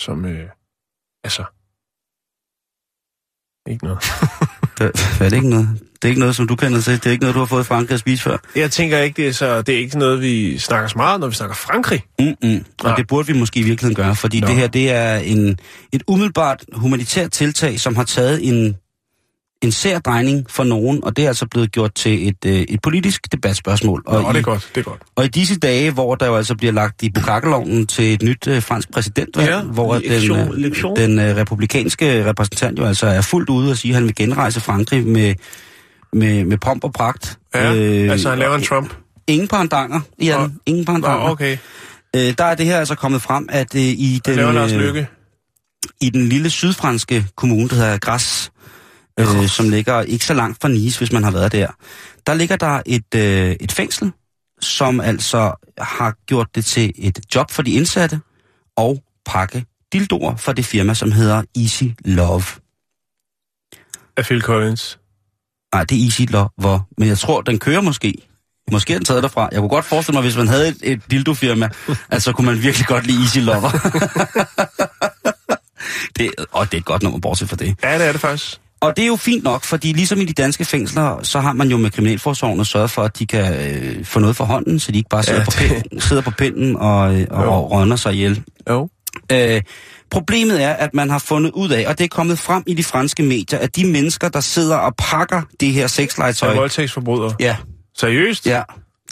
[0.00, 0.24] som...
[0.24, 0.50] Øh,
[1.24, 1.44] altså...
[3.66, 3.98] Ikke noget.
[4.78, 5.68] Det, er det ikke noget?
[6.02, 6.92] Det er ikke noget, som du kender til.
[6.92, 8.36] Det er ikke noget, du har fået i Frankrig at spise før.
[8.56, 11.28] Jeg tænker ikke, det er, så, det er ikke noget, vi snakker så meget, når
[11.28, 12.02] vi snakker Frankrig.
[12.20, 12.64] Mm-mm.
[12.84, 14.46] Og det burde vi måske i virkeligheden gøre, fordi Nå.
[14.46, 15.58] det her det er en,
[15.92, 18.76] et umiddelbart humanitært tiltag, som har taget en,
[19.62, 22.82] en sær drejning for nogen, og det er altså blevet gjort til et, øh, et
[22.82, 24.02] politisk debatspørgsmål.
[24.06, 25.02] Og, Nå, det i, er godt, det er godt.
[25.16, 28.46] og i disse dage, hvor der jo altså bliver lagt i bukakkelovnen til et nyt
[28.48, 30.96] øh, fransk præsidentvalg, Ja, hvor den, election- øh, election.
[30.96, 34.60] den øh, republikanske repræsentant jo altså er fuldt ude og sige, at han vil genrejse
[34.60, 35.34] Frankrig med,
[36.12, 37.38] med, med pomp og pragt.
[37.54, 38.94] Ja, øh, altså han laver en Trump.
[39.26, 40.40] Ingen pandanger, Jan.
[40.40, 40.48] Nå.
[40.66, 41.30] Ingen Nå, pandanger.
[41.30, 41.56] okay.
[42.16, 44.72] Øh, der er det her altså kommet frem, at øh, i, Han den, laver Lars
[44.72, 45.04] øh,
[46.00, 48.50] i den lille sydfranske kommune, der hedder Gras,
[49.18, 51.68] øh, som ligger ikke så langt fra Nice, hvis man har været der,
[52.26, 54.12] der ligger der et, øh, et fængsel,
[54.60, 58.20] som altså har gjort det til et job for de indsatte
[58.76, 62.42] og pakke dildoer for det firma, som hedder Easy Love.
[64.16, 64.98] Af Phil Collins.
[65.74, 68.14] Nej, det er Easy Love, men jeg tror, den kører måske.
[68.72, 69.48] Måske er den taget derfra.
[69.52, 71.68] Jeg kunne godt forestille mig, hvis man havde et, et dildofirma,
[72.10, 73.70] at så kunne man virkelig godt lide Easy Lover.
[76.16, 77.76] det, og det er et godt nummer, bortset fra det.
[77.82, 78.60] Ja, det er det faktisk.
[78.80, 81.68] Og det er jo fint nok, fordi ligesom i de danske fængsler, så har man
[81.70, 84.98] jo med Kriminalforsorgen sørget for, at de kan øh, få noget for hånden, så de
[84.98, 87.52] ikke bare sidder, Ja, på, det- pinden, sidder på pinden og, øh, og, Jo.
[87.52, 88.42] og rønner sig ihjel.
[88.70, 88.88] Jo.
[89.32, 89.62] Øh,
[90.10, 92.84] problemet er, at man har fundet ud af, og det er kommet frem i de
[92.84, 96.54] franske medier, at de mennesker, der sidder og pakker det her Så er sexlegetøj...
[96.54, 97.30] voldtægtsforbryder.
[97.40, 97.56] Ja,
[97.96, 98.46] Seriøst?
[98.46, 98.62] ja,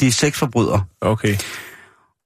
[0.00, 0.84] de er sexforbrydere.
[1.00, 1.36] Okay.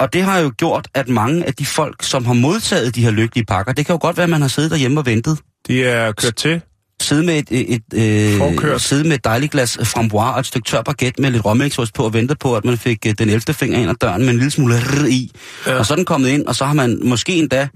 [0.01, 3.11] Og det har jo gjort, at mange af de folk, som har modtaget de her
[3.11, 5.85] lykkelige pakker, det kan jo godt være, at man har siddet derhjemme og ventet, De
[5.85, 6.61] er kørt til.
[7.01, 10.67] Sidde med et, et, et, øh, sidde med et dejligt glas framboise og et stykke
[10.71, 13.55] tør baguette med lidt råmælksost på og vente på, at man fik øh, den 11.
[13.55, 15.33] finger ind ad døren med en lille smule rrr i.
[15.67, 15.79] Ja.
[15.79, 17.69] Og så er den kommet ind, og så har man måske endda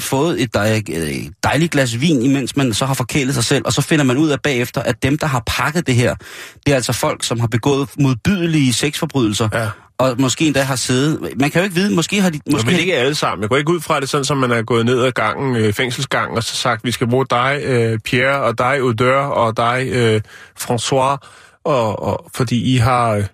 [0.00, 3.72] fået et dej, øh, dejligt glas vin, imens man så har forkælet sig selv, og
[3.72, 6.14] så finder man ud af bagefter, at dem, der har pakket det her,
[6.66, 9.68] det er altså folk, som har begået modbydelige sexforbrydelser, Ja.
[9.98, 11.20] Og måske endda har siddet...
[11.36, 12.36] Man kan jo ikke vide, måske har de...
[12.36, 13.42] Måske Måske men ikke alle sammen.
[13.42, 15.72] Jeg går ikke ud fra det sådan, som man er gået ned ad gangen, øh,
[15.72, 19.88] fængselsgangen, og så sagt, vi skal bruge dig, øh, Pierre, og dig, Audeur, og dig,
[19.90, 20.20] øh,
[20.60, 21.16] François,
[21.64, 23.10] og, og, fordi I har...
[23.10, 23.24] Øh,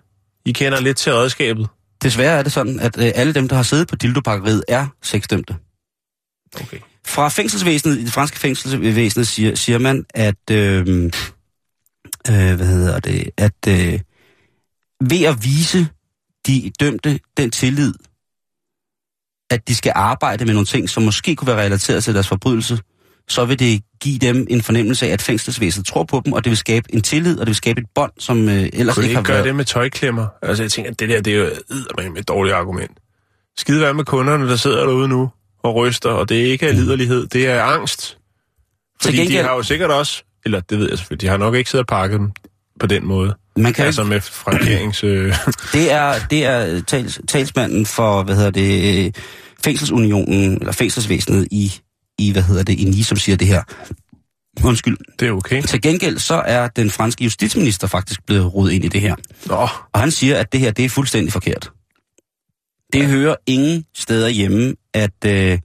[0.45, 1.67] I kender lidt til redskabet.
[2.03, 5.55] Desværre er det sådan, at øh, alle dem, der har siddet på dildopakkeriet, er sexdømte.
[6.61, 6.77] Okay.
[7.05, 10.79] Fra fængselsvæsenet, i det franske fængselsvæsenet, siger, siger man, at, øh,
[12.29, 13.99] øh, hvad hedder det, at øh,
[15.09, 15.87] ved at vise
[16.47, 17.93] de dømte den tillid,
[19.49, 22.79] at de skal arbejde med nogle ting, som måske kunne være relateret til deres forbrydelse,
[23.27, 26.49] så vil det give dem en fornemmelse af, at fængselsvæsenet tror på dem, og det
[26.49, 29.11] vil skabe en tillid, og det vil skabe et bånd, som øh, ellers Kunne ikke
[29.11, 29.45] ikke har gøre været...
[29.45, 30.27] det med tøjklemmer?
[30.41, 32.91] Altså, jeg tænker, at det der, det er jo eddermame et dårligt argument.
[33.57, 35.31] Skide være med kunderne, der sidder derude nu
[35.63, 38.17] og ryster, og det er ikke af liderlighed, det er angst.
[39.01, 41.55] Fordi gengæld- de har jo sikkert også, eller det ved jeg selvfølgelig, de har nok
[41.55, 42.31] ikke siddet og pakket dem
[42.79, 43.35] på den måde.
[43.57, 45.03] Man kan Altså med frankerings...
[45.03, 45.35] Øh,
[45.73, 49.15] Det er, det er tals, talsmanden for, hvad hedder det,
[49.63, 51.73] fængselsunionen, eller fængselsvæsenet i,
[52.19, 53.63] i, hvad hedder det, i Nice, som siger det her.
[54.63, 54.97] Undskyld.
[55.19, 55.61] det er okay.
[55.61, 59.15] Til gengæld så er den franske justitsminister faktisk blevet rodet ind i det her.
[59.45, 61.71] Nå, Og han siger, at det her, det er fuldstændig forkert.
[62.93, 63.05] Det ja.
[63.05, 65.59] hører ingen steder hjemme, at, øh,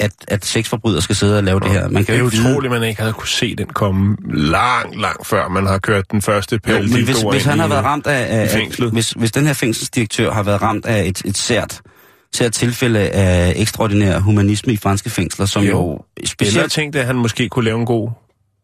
[0.00, 1.88] at, at sexforbrydere skal sidde og lave det her.
[1.88, 5.26] Man det kan er jo utroligt, man ikke havde kunne se den komme langt, langt
[5.26, 6.90] før man har kørt den første pæl.
[6.90, 10.42] men hvis, hvis han har været ramt af, af hvis, hvis den her fængselsdirektør har
[10.42, 11.80] været ramt af et, et sært,
[12.32, 16.04] sært tilfælde af ekstraordinær humanisme i franske fængsler, som jo, Jo.
[16.26, 16.72] specielt...
[16.72, 18.10] tænkte, at han måske kunne lave en god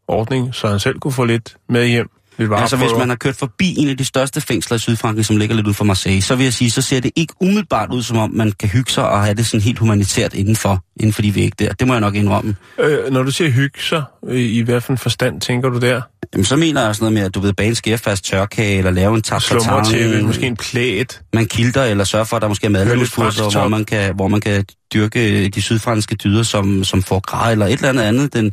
[0.09, 2.11] ordning, så han selv kunne få lidt med hjem.
[2.39, 5.37] Lidt Altså hvis man har kørt forbi en af de største fængsler i Sydfrankrig, som
[5.37, 8.03] ligger lidt ud for Marseille, så vil jeg sige, så ser det ikke umiddelbart ud,
[8.03, 11.23] som om man kan hygge sig og have det sådan helt humanitært indenfor, inden for
[11.23, 11.73] de vægge der.
[11.73, 12.57] Det må jeg nok indrømme.
[12.81, 16.03] Øh, når du siger hygge sig, øh, i hvad for en forstand tænker du der?
[16.35, 18.91] Jamen, så mener jeg sådan noget med, at du ved, bage en skærfast tørkage, eller
[18.91, 21.21] lave en tapatang, måske en plæt.
[21.33, 24.41] man kilder, eller sørger for, at der måske er madlavningskurser, hvor man, kan, hvor man
[24.41, 28.35] kan dyrke de sydfranske dyder, som, som får græd eller et eller andet andet.
[28.35, 28.53] Den,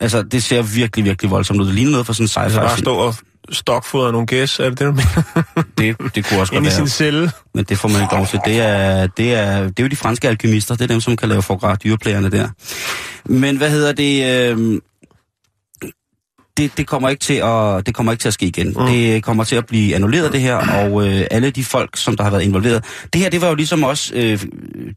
[0.00, 1.66] altså, det ser virkelig, virkelig voldsomt ud.
[1.66, 3.14] Det ligner noget for sådan en Altså bare stå og
[3.52, 5.42] stokfodre nogle gæs, er det det, du mener?
[5.78, 7.30] det, det kunne også godt Ind i sin celle.
[7.54, 8.40] Men det får man ikke lov til.
[8.44, 10.74] Det er, det, er, det er jo de franske alkymister.
[10.74, 12.48] Det er dem, som kan lave for græd dyreplægerne der.
[13.24, 14.50] Men hvad hedder det?
[14.50, 14.80] Øh,
[16.56, 18.66] det, det, kommer ikke til at, det kommer ikke til at ske igen.
[18.66, 18.86] Mm.
[18.86, 22.24] Det kommer til at blive annulleret, det her, og øh, alle de folk, som der
[22.24, 22.84] har været involveret.
[23.12, 24.40] Det her, det var jo ligesom også øh,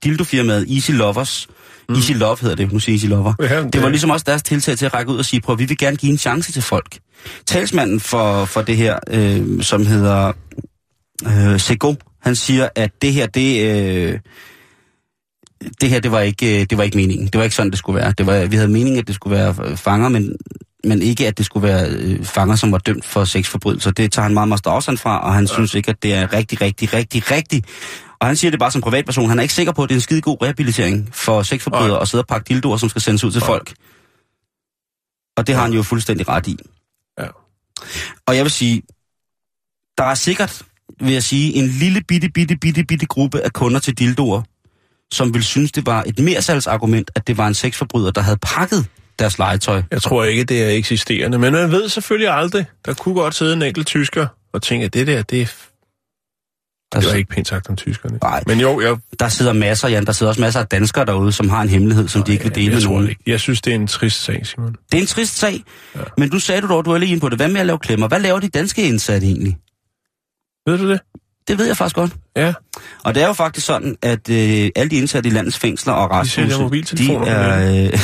[0.04, 1.48] dildofirmaet Easy Lovers.
[1.89, 1.96] Mm.
[1.96, 3.34] Easy Love hedder det, nu siger Easy Lover.
[3.39, 3.74] Ja, det...
[3.74, 5.78] det var ligesom også deres tiltag til at række ud og sige, prøv, vi vil
[5.78, 6.98] gerne give en chance til folk.
[7.46, 10.34] Talsmanden for, for det her, øh, som hedder
[11.26, 13.63] øh, Sego, han siger, at det her, det...
[13.63, 14.20] Øh,
[15.82, 17.28] det her, det var, ikke, øh, det var ikke meningen.
[17.28, 18.13] Det var ikke sådan, det skulle være.
[18.17, 20.36] Det var, vi havde meningen, at det skulle være fanger, men,
[20.84, 23.92] men ikke, at det skulle være øh, fanger, som var dømt for sexforbrydelser.
[23.92, 25.54] Det tager han meget, meget afstand fra, og han ja.
[25.54, 27.63] synes ikke, at det er rigtig, rigtig, rigtig, rigtig.
[28.20, 29.30] Og han siger det bare som privatperson.
[29.30, 32.02] Han er ikke sikker på, at det er en skide god rehabilitering for sexforbrydere ja.
[32.02, 33.48] at sidde og pakke dildoer, som skal sendes ud til ja.
[33.48, 33.74] folk.
[35.38, 36.58] Og det har han jo fuldstændig ret i.
[37.20, 37.28] Ja.
[38.28, 38.82] Og jeg vil sige,
[39.98, 40.62] der er sikkert,
[41.00, 44.42] vil jeg sige, en lille bitte, bitte, bitte, bitte gruppe af kunder til dildoer,
[45.12, 48.88] som vil synes, det var et mersalgsargument, at det var en sexforbryder, der havde pakket
[49.19, 49.84] deres legetøj.
[49.91, 52.65] Jeg tror ikke, det er eksisterende, men man ved selvfølgelig aldrig.
[52.86, 55.45] Der kunne godt sidde en enkelt tysker og tænke, at det der, det er...
[56.95, 58.19] Det var ikke pænt sagt om tyskerne.
[58.21, 58.97] Nej, men jo, jeg...
[59.19, 62.08] der sidder masser, Jan, der sidder også masser af danskere derude, som har en hemmelighed,
[62.08, 63.10] som Nej, de ikke vil dele med nogen.
[63.10, 63.23] Ikke.
[63.27, 64.75] Jeg synes, det er en trist sag, Simon.
[64.91, 65.63] Det er en trist sag,
[65.95, 66.01] ja.
[66.17, 67.38] men du sagde du dog, du er lige inde på det.
[67.38, 68.08] Hvad med at lave klemmer?
[68.08, 69.58] Hvad laver de danske indsatte egentlig?
[70.65, 70.99] Ved du det?
[71.47, 72.12] Det ved jeg faktisk godt.
[72.36, 72.53] Ja.
[73.03, 76.12] Og det er jo faktisk sådan, at øh, alle de indsatte i landets fængsler og
[76.12, 77.99] retshuse, de, de er, øh,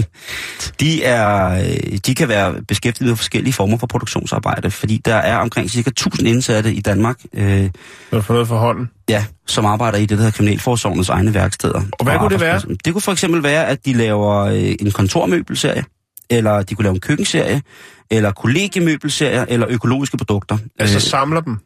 [0.80, 5.36] de er, øh, de kan være beskæftiget med forskellige former for produktionsarbejde, fordi der er
[5.36, 5.90] omkring ca.
[5.90, 7.20] 1000 indsatte i Danmark.
[7.34, 7.70] Øh,
[8.10, 8.90] Hvad for noget for hånden?
[9.08, 11.82] Ja, som arbejder i det, der hedder Kriminalforsorgens egne værksteder.
[11.92, 12.60] Og hvad og kunne det være?
[12.84, 15.84] Det kunne for eksempel være, at de laver øh, en kontormøbelserie,
[16.30, 17.62] eller de kunne lave en køkkenserie,
[18.10, 20.58] eller kollegiemøbelserie, eller økologiske produkter.
[20.78, 21.58] Altså øh, samler dem?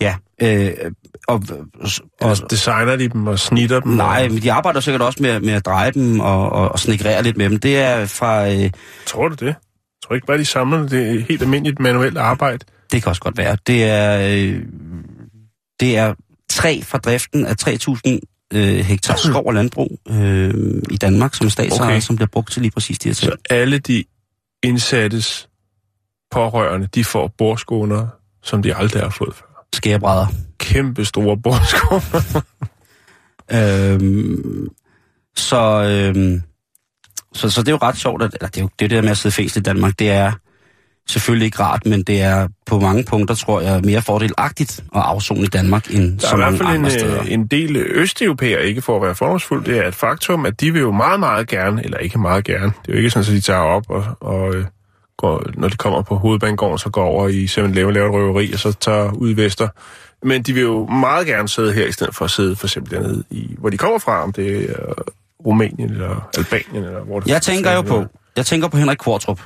[0.00, 0.70] Ja, øh,
[1.28, 1.42] og,
[2.20, 3.92] og, designer de dem og snitter dem?
[3.92, 7.22] Nej, men de arbejder sikkert også med, med at dreje dem og, og, og snikrere
[7.22, 7.58] lidt med dem.
[7.58, 8.50] Det er fra...
[8.50, 8.70] Øh,
[9.06, 9.46] tror du det?
[9.46, 9.54] Jeg
[10.06, 12.64] tror ikke bare, de samler det er helt almindeligt manuelt arbejde?
[12.92, 13.56] Det kan også godt være.
[13.66, 14.62] Det er, øh,
[15.80, 16.14] det er
[16.50, 18.18] tre fra driften af 3.000
[18.54, 22.00] øh, hektar skov og landbrug øh, i Danmark, som er statsejet, okay.
[22.00, 23.32] som bliver brugt til lige præcis de her ting.
[23.32, 24.04] Så alle de
[24.62, 25.48] indsattes
[26.30, 28.06] pårørende, de får borskåner,
[28.42, 29.51] som de aldrig har fået før?
[29.74, 30.26] Skærebrædder.
[30.58, 32.42] Kæmpe store bordskåner.
[33.52, 34.68] øhm,
[35.36, 36.42] så, øhm,
[37.32, 39.10] så, så det er jo ret sjovt, at, eller det er jo det, der med
[39.10, 40.32] at sidde fængsel i Danmark, det er
[41.08, 45.40] selvfølgelig ikke rart, men det er på mange punkter, tror jeg, mere fordelagtigt at afzone
[45.40, 48.64] i Danmark end så mange andre Der er i hvert fald en, en del østeuropæere,
[48.64, 51.48] ikke for at være fordomsfuld, det er et faktum, at de vil jo meget, meget
[51.48, 54.04] gerne, eller ikke meget gerne, det er jo ikke sådan, at de tager op og,
[54.20, 54.64] og øh,
[55.22, 58.58] går, når de kommer på hovedbanegården, så går over i 7-Eleven, laver et røveri, og
[58.58, 59.68] så tager ud vester.
[60.22, 62.96] Men de vil jo meget gerne sidde her, i stedet for at sidde for eksempel
[62.96, 64.94] dernede, i, hvor de kommer fra, om det er
[65.46, 68.04] Rumænien eller Albanien, eller hvor det Jeg tænker jo på,
[68.36, 69.40] jeg tænker på Henrik Kvartrup.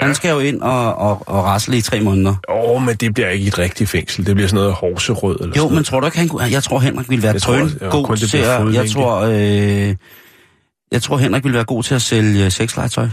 [0.00, 0.14] Han ja.
[0.14, 2.34] skal jo ind og, og, og rasle i tre måneder.
[2.48, 4.26] Åh, oh, men det bliver ikke et rigtigt fængsel.
[4.26, 6.42] Det bliver sådan noget horserød eller Jo, sådan men tror du ikke, han kunne...
[6.42, 8.74] Jeg tror, Henrik ville være trøn god til at...
[8.74, 9.96] Jeg tror, øh,
[10.92, 13.08] jeg tror, Henrik ville være god til at sælge sexlegetøj.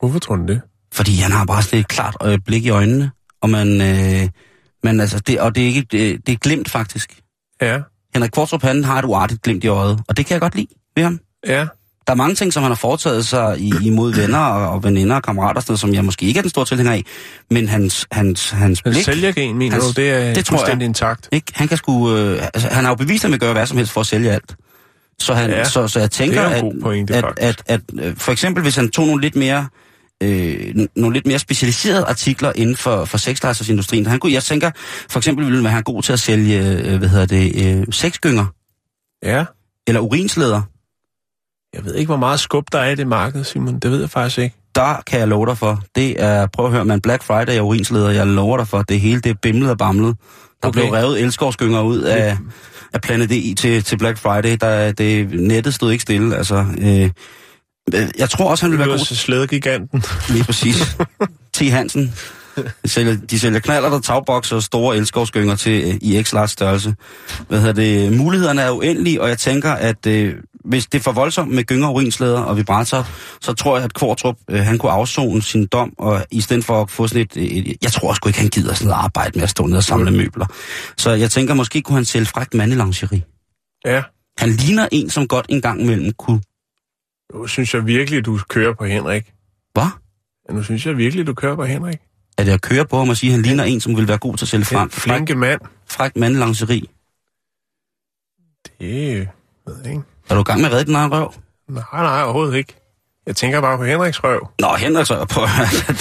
[0.00, 0.60] Hvorfor tror du det?
[0.92, 4.28] Fordi han har bare sådan et klart øh, blik i øjnene, og man, øh,
[4.84, 7.18] man altså, det, og det er, ikke, det, det er glemt faktisk.
[7.62, 7.78] Ja.
[8.14, 10.66] Henrik Kvartrup, han har et uartigt glimt i øjet, og det kan jeg godt lide
[10.96, 11.20] ved ham.
[11.46, 11.66] Ja.
[12.06, 15.16] Der er mange ting, som han har foretaget sig i, imod venner og, og veninder
[15.16, 17.04] og kammerater, sådan, som jeg måske ikke er den store tilhænger af,
[17.50, 19.04] men hans, hans, hans blik...
[19.04, 21.28] Sælgergen, mener hans, du, det er det fuldstændig jeg, intakt?
[21.32, 21.46] Ikke?
[21.54, 23.76] Han, kan sgu, øh, altså, han har jo bevist, at han vil gøre hvad som
[23.76, 24.56] helst for at sælge alt.
[25.18, 28.62] Så, han, ja, så, så jeg tænker, at, pointe, at, at, at, at for eksempel,
[28.62, 29.66] hvis han tog nogle lidt mere
[30.22, 34.06] øh, nogle lidt mere specialiserede artikler inden for, for sexlegetøjsindustrien.
[34.06, 34.70] Han kunne, jeg tænker,
[35.10, 38.46] for eksempel ville han være god til at sælge, øh, hvad hedder det, øh, sexgynger.
[39.22, 39.44] Ja.
[39.86, 40.62] Eller urinsleder.
[41.74, 43.78] Jeg ved ikke, hvor meget skub der er i det marked, Simon.
[43.78, 44.56] Det ved jeg faktisk ikke.
[44.74, 45.82] Der kan jeg love dig for.
[45.94, 49.00] Det er, prøv at høre, man Black Friday og urinsleder, jeg lover dig for, det
[49.00, 50.16] hele det er bimlet og bamlet.
[50.62, 50.80] Der okay.
[50.80, 52.38] blev revet elskovsgynger ud af,
[52.92, 54.56] af Planet E til, til Black Friday.
[54.60, 56.66] Der, det, nettet stod ikke stille, altså.
[56.78, 57.10] Øh,
[58.18, 58.98] jeg tror også, han vil være god...
[58.98, 60.04] slædegiganten.
[60.28, 60.96] Lige præcis.
[61.52, 61.60] T.
[61.70, 62.14] Hansen.
[62.56, 66.94] De sælger, de sælger knaller, der tagbokser og store elskovsgynger til uh, i x størrelse.
[67.48, 68.12] Hvad hedder det?
[68.12, 70.28] Mulighederne er uendelige, og jeg tænker, at uh,
[70.64, 73.08] hvis det er for voldsomt med gynger, urinslæder og vibrator,
[73.40, 76.82] så tror jeg, at Kvartrup, uh, han kunne afzone sin dom, og i stedet for
[76.82, 77.76] at få sådan et, et...
[77.82, 80.10] Jeg tror også ikke, han gider sådan noget arbejde med at stå ned og samle
[80.10, 80.46] møbler.
[80.98, 83.22] Så jeg tænker, måske kunne han sælge fragt mandelingerie.
[83.86, 84.02] Ja.
[84.38, 86.40] Han ligner en, som godt en gang imellem kunne
[87.34, 89.32] nu synes jeg virkelig, du kører på Henrik.
[89.72, 89.86] Hvad?
[90.48, 91.98] Ja, nu synes jeg virkelig, du kører på Henrik.
[92.38, 94.18] Er det at køre på ham og sige, at han ligner en, som vil være
[94.18, 94.90] god til at sælge frem?
[94.90, 95.60] Flinke mand.
[95.86, 96.90] Fræk mandelanceri.
[98.80, 99.28] Det
[99.66, 100.02] ved jeg ikke.
[100.30, 101.34] Er du i gang med at redde den egen røv?
[101.68, 102.76] Nej, nej, overhovedet ikke.
[103.26, 104.48] Jeg tænker bare på Henriks røv.
[104.60, 105.40] Nå, Henrik så på,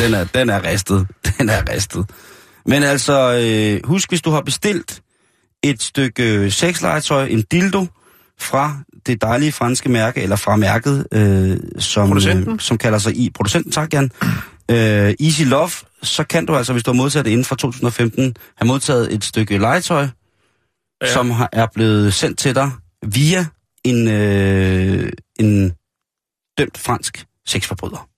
[0.03, 1.07] den er, den er ristet.
[1.37, 2.09] Den er ristet.
[2.65, 5.01] Men altså, øh, husk, hvis du har bestilt
[5.63, 7.85] et stykke sexlegetøj, en dildo,
[8.39, 12.17] fra det dejlige franske mærke, eller fra mærket, øh, som?
[12.17, 14.11] Øh, som kalder sig i producenten, tak Jan,
[14.71, 15.71] øh, Easy Love,
[16.03, 19.23] så kan du altså, hvis du har modtaget det inden fra 2015, have modtaget et
[19.23, 20.07] stykke legetøj,
[21.01, 21.13] ja.
[21.13, 22.71] som har, er blevet sendt til dig
[23.05, 23.45] via
[23.83, 25.73] en, øh, en
[26.57, 28.10] dømt fransk sexforbryder.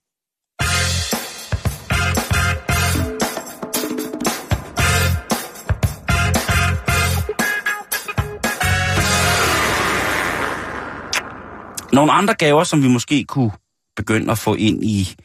[11.94, 13.52] Nogle andre gaver, som vi måske kunne
[13.96, 15.16] begynde at få ind i,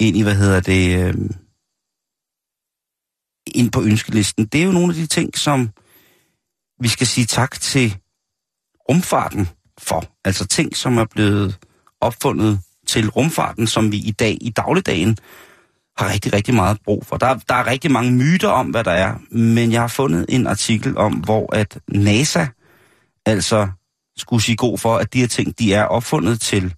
[0.00, 1.14] ind i hvad hedder det, øh,
[3.46, 5.70] ind på ønskelisten, det er jo nogle af de ting, som
[6.80, 7.96] vi skal sige tak til
[8.88, 10.04] rumfarten for.
[10.24, 11.58] Altså ting, som er blevet
[12.00, 15.16] opfundet til rumfarten, som vi i dag, i dagligdagen,
[15.96, 17.16] har rigtig, rigtig meget brug for.
[17.16, 20.46] Der, der er rigtig mange myter om, hvad der er, men jeg har fundet en
[20.46, 22.46] artikel om, hvor at NASA
[23.26, 23.68] altså
[24.16, 26.74] skulle sige god for, at de her ting, de er opfundet til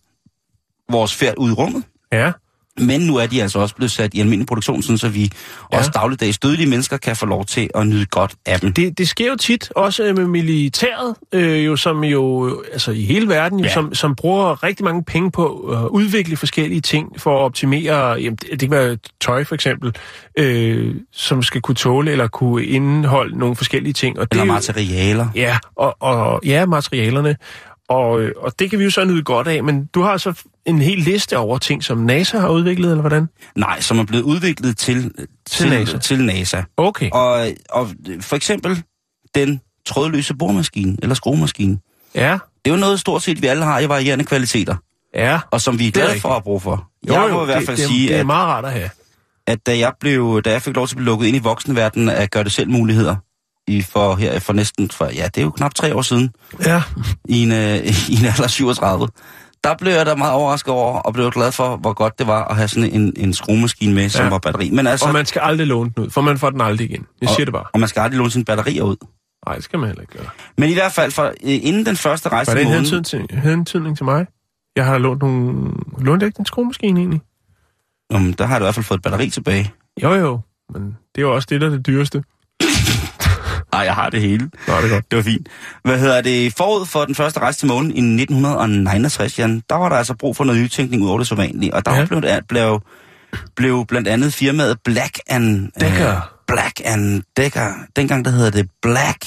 [0.90, 1.85] vores færd ud i rummet.
[2.12, 2.33] Ja.
[2.81, 5.31] Men nu er de altså også blevet sat i almindelig produktion, sådan så vi
[5.73, 5.79] ja.
[5.79, 8.73] også dagligdags dødelige mennesker kan få lov til at nyde godt af dem.
[8.73, 13.29] Det, det sker jo tit, også med militæret, øh, jo, som jo, altså i hele
[13.29, 13.73] verden, jo, Ja.
[13.73, 18.37] som, som bruger rigtig mange penge på at udvikle forskellige ting for at optimere, jamen,
[18.37, 19.93] det, det kan være tøj for eksempel,
[20.39, 24.19] øh, som skal kunne tåle eller kunne indeholde nogle forskellige ting.
[24.19, 25.29] Og det Eller er materialer.
[25.35, 27.37] Ja, og, og ja, materialerne.
[27.88, 30.42] Og, øh, og det kan vi jo så nyde godt af, men du har så
[30.66, 33.29] en hel liste over ting, som NASA har udviklet, eller hvordan?
[33.57, 35.12] Nej, som er blevet udviklet til,
[35.46, 35.99] til, NASA.
[35.99, 36.62] til NASA.
[36.77, 37.11] Okay.
[37.12, 37.88] Og, og
[38.20, 38.83] for eksempel
[39.35, 41.79] den trådløse boremaskine, eller skruemaskine.
[42.14, 42.33] Ja,
[42.64, 44.77] Det er jo noget stort set, vi alle har i varierende kvaliteter,
[45.14, 45.40] ja.
[45.51, 46.88] og som vi er Det er glade for at bruge for.
[47.07, 48.90] jeg må i hvert det, fald det, sige, det er at, meget rart at have.
[49.46, 52.09] at da, jeg blev, da jeg fik lov til at blive lukket ind i voksenverdenen
[52.09, 53.16] af gøre det selv muligheder,
[53.66, 56.31] i for, her, for næsten, for, ja, det er jo knap tre år siden,
[56.66, 56.83] Ja.
[57.29, 57.76] i en, øh,
[58.12, 59.09] i en alder af 37,
[59.64, 62.44] der blev jeg da meget overrasket over, og blev glad for, hvor godt det var
[62.44, 64.31] at have sådan en, en skruemaskine med, som Ja.
[64.31, 64.70] var batteri.
[64.70, 67.07] Men altså, Og man skal aldrig låne den ud, for man får den aldrig igen.
[67.20, 67.64] Jeg siger det bare.
[67.72, 68.96] og man skal aldrig låne sine batterier ud.
[69.46, 70.26] Nej, det skal man heller ikke gøre.
[70.59, 73.26] Men i hvert fald, for, øh, inden den første rejse Var det en hentydning til,
[73.42, 74.26] hentydning til mig?
[74.76, 75.70] Jeg har lånt nogle...
[75.98, 77.20] Lånt ikke den skruemaskine egentlig?
[78.12, 79.72] Jamen, der har du i hvert fald fået et batteri tilbage.
[80.02, 80.40] Jo, jo.
[80.72, 80.83] Men
[81.14, 82.24] det er jo også det, der er det dyreste.
[83.73, 84.51] Nej, jeg har det hele.
[84.69, 85.11] Nå, det er godt.
[85.11, 85.49] Det var fint.
[85.85, 86.53] Hvad hedder det?
[86.57, 90.37] Forud for den første rejse til månen i 1969, Jan, der var der altså brug
[90.37, 91.75] for noget nytænkning ud over det så vanlige.
[91.75, 92.05] Og der Ja.
[92.07, 92.81] blev, blev,
[93.57, 95.69] blev blandt andet firmaet Black and...
[95.81, 96.16] Decker.
[96.16, 97.73] Øh, Black and Decker.
[97.97, 99.27] Dengang der hedder det Black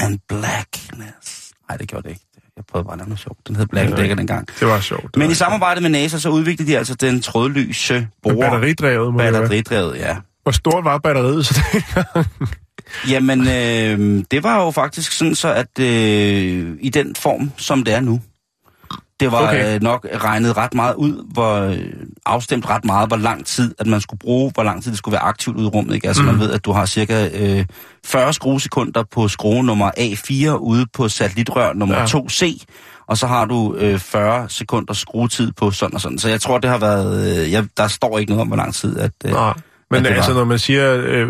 [0.00, 1.52] and Blackness.
[1.68, 2.22] Nej, det gjorde det ikke.
[2.56, 3.48] Jeg prøvede bare at lave noget sjovt.
[3.48, 3.96] Den hed Black Ja.
[3.96, 4.48] Decker dengang.
[4.60, 5.02] Det var sjovt.
[5.02, 8.50] Det Men var i samarbejde med NASA, så udviklede de altså den trådløse borer.
[8.50, 9.18] Batteridrevet, må.
[9.18, 10.16] Batteridrevet, ja.
[10.42, 12.26] Hvor stort var batteriet så dengang?
[13.10, 17.94] Jamen, øh, det var jo faktisk sådan så, at øh, i den form, som det
[17.94, 18.20] er nu,
[19.20, 19.74] det var Okay.
[19.74, 21.78] øh, nok regnet ret meget ud, hvor øh,
[22.26, 25.12] afstemt ret meget, hvor lang tid, at man skulle bruge, hvor lang tid det skulle
[25.12, 25.94] være aktivt ude i rummet.
[25.94, 26.08] Ikke?
[26.08, 26.28] Altså mm.
[26.28, 27.64] man ved, at du har cirka øh,
[28.04, 32.04] 40 skruesekunder på skrue nummer A4 ude på satellitrør nummer ja.
[32.04, 32.64] 2C,
[33.06, 36.18] og så har du øh, 40 sekunder skruetid på sådan og sådan.
[36.18, 37.40] Så jeg tror, det har været...
[37.44, 39.12] Øh, jeg, der står ikke noget om, hvor lang tid, at...
[39.24, 39.52] Øh, Nej.
[39.90, 41.28] Men var- altså, når man siger øh,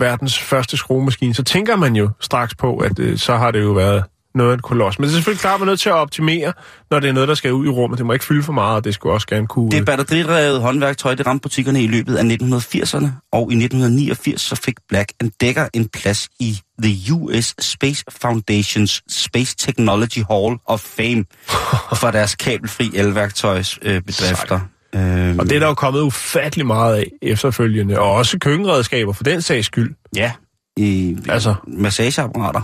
[0.00, 3.70] verdens første skruemaskine, så tænker man jo straks på, at øh, så har det jo
[3.70, 4.04] været
[4.34, 4.98] noget af et kolos.
[4.98, 6.52] Men det er selvfølgelig klart, at man er nødt til at optimere,
[6.90, 7.98] når det er noget, der skal ud i rummet.
[7.98, 9.70] Det må ikke fylde for meget, og det skulle også gerne kunne...
[9.70, 14.74] Det batteridrevet håndværktøj, det ramte butikkerne i løbet af 1980'erne, og i 1989 så fik
[14.88, 21.24] Black Decker en plads i The US Space Foundations Space Technology Hall of Fame
[22.00, 24.54] for deres kabelfri elværktøjsbedrifter.
[24.54, 24.60] Øh.
[24.94, 29.24] Øhm, Og det er der jo kommet ufattelig meget af efterfølgende, og også køkkenredskaber for
[29.24, 29.94] den sags skyld.
[30.16, 30.32] Ja,
[30.76, 31.54] i Altså.
[31.66, 32.60] massageapparater.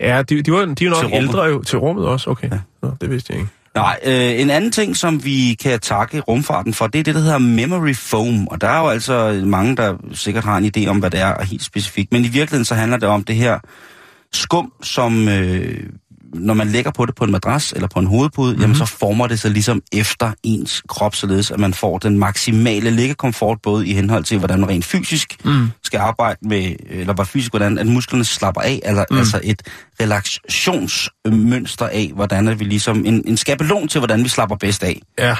[0.00, 1.62] Ja, de, de, var, de er jo nok Til ældre jo.
[1.62, 2.50] Til rummet også, okay.
[2.50, 2.58] Ja.
[2.82, 3.52] Nå, det vidste jeg ikke.
[3.74, 7.20] Nej, øh, en anden ting, som vi kan takke rumfarten for, det er det, der
[7.20, 8.48] hedder memory foam.
[8.48, 11.44] Og der er jo altså mange, der sikkert har en idé om, hvad det er
[11.44, 12.12] helt specifikt.
[12.12, 13.58] Men i virkeligheden så handler det om det her
[14.32, 15.82] skum, som øh,
[16.34, 18.62] når man lægger på det på en madras eller på en hovedpude, mm-hmm.
[18.62, 22.90] jamen så former det sig ligesom efter ens krop, således at man får den maksimale
[22.90, 25.68] liggekomfort, både i henhold til, hvordan man rent fysisk mm.
[25.84, 29.18] skal arbejde med, eller bare fysisk, hvordan at musklerne slapper af, eller mm.
[29.18, 29.62] altså et
[30.00, 35.00] relaxationsmønster af, hvordan at vi ligesom, en, en skabelon til, hvordan vi slapper bedst af.
[35.18, 35.36] Ja.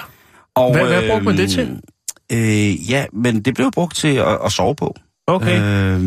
[0.54, 1.80] Og, Hvad- hvad brugte man det til?
[2.32, 4.94] Øh, ja, men det blev brugt til at, at sove på.
[5.26, 5.60] Okay.
[5.60, 6.00] Øh.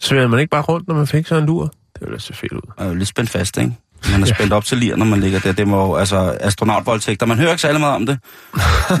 [0.00, 1.72] Sværede man ikke bare rundt, når man fik sådan en lur?
[2.00, 2.60] Det ville se fedt ud.
[2.76, 3.72] og lidt spændt fast, ikke?
[4.10, 5.52] Man er spændt op til lir, når man ligger der.
[5.52, 7.26] Det må jo, altså, astronautvoldtægter.
[7.26, 8.18] Man hører ikke særlig meget om det.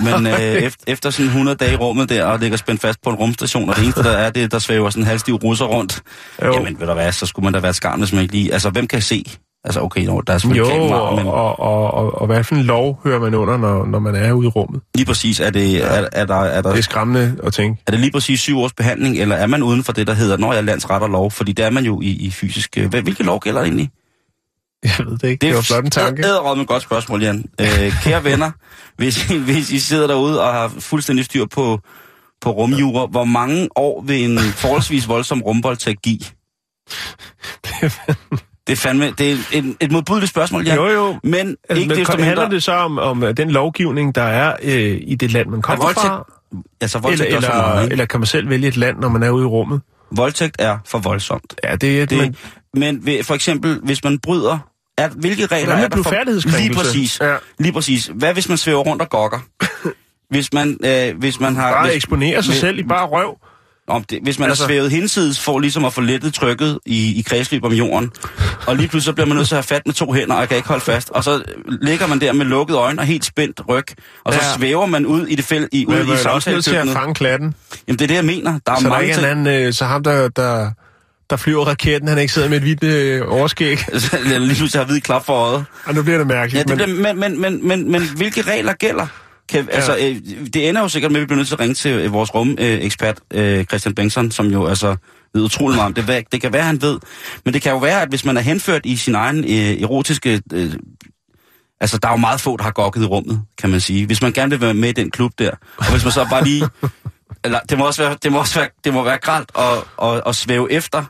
[0.02, 3.10] Men øh, efter, efter sådan 100 dage i rummet der, og ligger spændt fast på
[3.10, 6.02] en rumstation, og det eneste, der er, det der svæver sådan en halvstiv russer rundt.
[6.42, 6.52] Jo.
[6.52, 8.52] Jamen, ved du hvad, så skulle man da være skarn, hvis man ikke lige...
[8.52, 9.24] Altså, hvem kan se?
[9.66, 12.44] Altså, okay, nå, der er selvfølgelig Jo, kamera, og, men og, og, og, og hvad
[12.44, 14.80] for en lov hører man under, når, når man er ude i rummet?
[14.94, 17.82] lige præcis, er det, er, er, der, er, der, Det er skræmmende at tænke.
[17.86, 20.36] er det lige præcis syv års behandling, eller er man uden for det, der hedder,
[20.36, 21.30] når jeg er landsret og lov?
[21.30, 22.78] Fordi det er man jo i, i fysisk...
[22.78, 23.90] øh, Hvad, hvilke lov gælder egentlig?
[24.84, 25.40] Jeg ved det ikke.
[25.46, 26.22] Det, det var blot en tanke.
[26.22, 27.44] Det er et godt spørgsmål, Jan.
[27.60, 28.50] Øh, kære venner,
[28.98, 31.80] hvis, I, hvis I sidder derude og har fuldstændig styr på,
[32.40, 36.20] på rumjura, hvor mange år vil en forholdsvis voldsom rumvoldtægt give?
[38.66, 40.76] Det er fandme, det er et, et modbydeligt spørgsmål, Jan.
[40.76, 41.18] Jo, jo.
[41.22, 42.54] Men Altså, ikke men desto handler mindre...
[42.54, 45.84] det så om, om øh, den lovgivning, der er øh, i det land, man kommer
[45.84, 46.24] voldtægt- fra?
[46.80, 49.08] Altså, Eller, voldtægt, er for eller, meget, eller kan man selv vælge et land, når
[49.08, 49.80] man er ude i rummet?
[50.10, 51.54] voldtægt er for voldsomt.
[51.64, 52.36] Ja, det er Det, men,
[52.74, 54.58] men ved, for eksempel, hvis man bryder...
[54.98, 56.58] Er, hvilke regler med er der for...
[56.58, 57.20] Lige præcis.
[57.20, 57.36] Ja.
[57.58, 58.10] Lige præcis.
[58.14, 59.38] Hvad hvis man svæver rundt og gokker?
[60.30, 61.72] hvis man, øh, hvis man har...
[61.72, 63.38] bare hvis, eksponere sig hvis- selv i bare røv.
[63.88, 67.18] Om det, hvis man altså, er svævet hinsides for ligesom at få lettet trykket i,
[67.18, 68.10] i kredsløb om jorden,
[68.66, 70.40] og lige pludselig så bliver man nødt til at have fat med to hænder, og
[70.40, 71.42] jeg kan ikke holde fast, og så
[71.82, 73.84] ligger man der med lukkede øjne og helt spændt ryg,
[74.24, 74.56] og så Ja.
[74.58, 76.92] svæver man ud i det fæld, i, ud Men i er samtalekøkkenet.
[76.92, 77.54] fange klatten.
[77.88, 78.58] Jamen det er det, jeg mener.
[78.66, 79.46] Der er Så der mange ikke er en ting.
[79.48, 80.70] anden, øh, så ham, der, der,
[81.30, 83.78] der flyver raketten, han ikke sidder med et hvidt øh, overskæg.
[84.26, 85.64] Lige pludselig har hvid klap for øjet.
[85.84, 86.68] Og nu bliver det Ja, mærkeligt.
[86.68, 89.06] det men, bliver, men, men, men, men, men hvilke regler gælder?
[89.48, 90.16] Kan, altså, øh,
[90.54, 92.34] det ender jo sikkert med, at vi bliver nødt til at ringe til øh, vores
[92.34, 94.96] rumekspert, øh, Christian Bengtsson, som jo altså
[95.34, 96.04] ved utrolig meget om det.
[96.04, 96.98] Hvad- Det kan være, han ved.
[97.44, 100.42] Men det kan jo være, at hvis man er henført i sin egen øh, erotiske...
[100.52, 100.72] Øh,
[101.80, 104.06] altså, der er jo meget få, der har gokket i rummet, kan man sige.
[104.06, 106.44] Hvis man gerne vil være med i den klub der, og hvis man så bare
[106.44, 106.68] lige...
[107.44, 109.64] Eller, det må også være, det må også være, det må være gralt at,
[110.02, 111.04] at, at svæve efter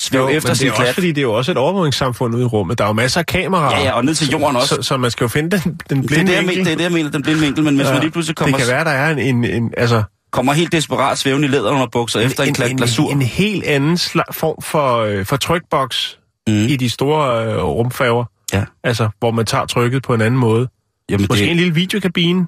[0.00, 0.94] svæve jo, efter men det sin er også, klat.
[0.94, 2.78] fordi det er jo også et overvågningssamfund ude i rummet.
[2.78, 3.76] Der er jo masser af kameraer.
[3.78, 4.74] Ja, ja, og ned til jorden også.
[4.74, 6.46] Så, så man skal jo finde den, den Det er blinde det, vinkel.
[6.46, 8.36] mener, det er det, jeg mener, den blinde vinkel, men hvis ja, man lige pludselig
[8.36, 11.50] kommer, Det kan være, der er en, en, en altså, kommer helt desperat svævende i
[11.50, 13.10] læder under bukser efter en, klat glasur.
[13.10, 13.98] en, en helt anden
[14.32, 16.18] form for, øh, for trykboks
[16.48, 16.52] Mm.
[16.54, 18.24] i de store øh, rumfærger.
[18.52, 18.64] Ja.
[18.84, 20.68] Altså, hvor man tager trykket på en anden måde.
[21.10, 22.46] Jamen, Måske det, en lille videokabine,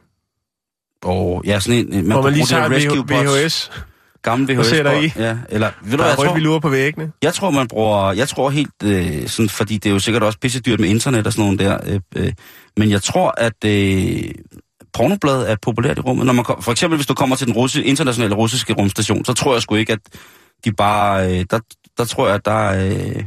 [1.04, 3.70] oh, ja, sådan en, man hvor man lige tager det en VHS,
[4.22, 5.12] gammel VHS sætter i.
[5.16, 7.12] Ja, eller, ved du der er jeg rødt tror, på væggene.
[7.22, 10.38] jeg tror, man bruger, jeg tror helt, øh, sådan, fordi det er jo sikkert også
[10.38, 12.32] pisse dyrt med internet og sådan nogle der, øh, øh,
[12.76, 14.30] men jeg tror, at øh,
[14.92, 16.26] pornoblad er populært i rummet.
[16.26, 19.32] Når man kom, for eksempel, hvis du kommer til den russi, internationale russiske rumstation, så
[19.32, 20.00] tror jeg sgu ikke, at
[20.64, 21.60] de bare, øh, der,
[21.98, 23.24] der tror jeg, at der er, øh,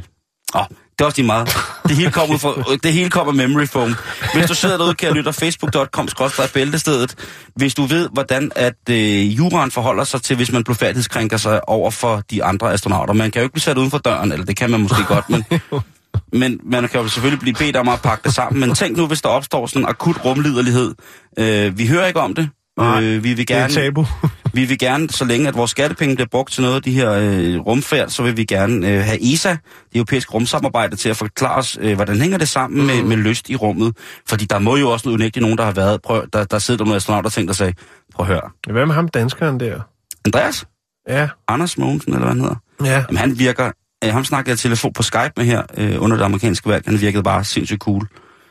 [0.54, 0.66] åh,
[0.98, 1.48] det er også lige meget.
[1.88, 3.94] Det hele kommer fra, det hele kommer memory foam.
[4.34, 6.08] Hvis du sidder derude, kan jeg lytte facebook.com
[6.54, 7.14] bæltestedet.
[7.56, 11.90] Hvis du ved, hvordan at øh, juraen forholder sig til, hvis man blufærdighedskrænker sig over
[11.90, 13.14] for de andre astronauter.
[13.14, 15.30] Man kan jo ikke blive sat uden for døren, eller det kan man måske godt,
[15.30, 15.44] men,
[16.40, 18.60] men man kan jo selvfølgelig blive bedt om at pakke det sammen.
[18.60, 20.94] Men tænk nu, hvis der opstår sådan en akut rumliderlighed.
[21.38, 22.48] Øh, vi hører ikke om det.
[22.78, 24.06] Nej, øh, vi vil Det er gerne, tabu.
[24.52, 27.12] Vi vil gerne, så længe at vores skattepenge bliver brugt til noget af de her
[27.12, 29.58] øh, rumfærd, så vil vi gerne øh, have ESA, det
[29.94, 32.86] europæiske rumsamarbejde, til at forklare os, øh, hvordan hænger det sammen mm.
[32.86, 33.96] med, med lyst i rummet.
[34.28, 36.96] Fordi der må jo også unægteligt nogen, der har været, prøv, der, der sidder nogle
[36.96, 37.74] astronauter og tænkt og sagde,
[38.14, 38.50] prøv at høre.
[38.70, 39.80] Hvad med ham danskeren der?
[40.24, 40.66] Andreas?
[41.08, 42.56] Ja, Anders Mogensen, eller hvad han hedder?
[42.84, 43.04] ja.
[43.08, 43.70] Jamen, han virker,
[44.04, 46.84] øh, ham snakkede jeg telefon på Skype med her øh, under det amerikanske valg.
[46.86, 48.08] Han virkede bare sindssygt cool.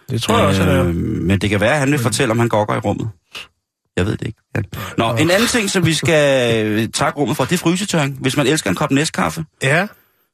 [0.09, 0.87] Det tror jeg også, han er.
[0.87, 3.09] Øh, men det kan være, at han vil fortælle, om han gokker i rummet.
[3.97, 4.39] Jeg ved det ikke.
[4.55, 4.61] Ja.
[4.97, 8.17] Nå, en anden ting, som vi skal øh, takke rummet for, det er frysetørring.
[8.21, 9.87] Hvis man elsker en kop næstkaffe, Ja,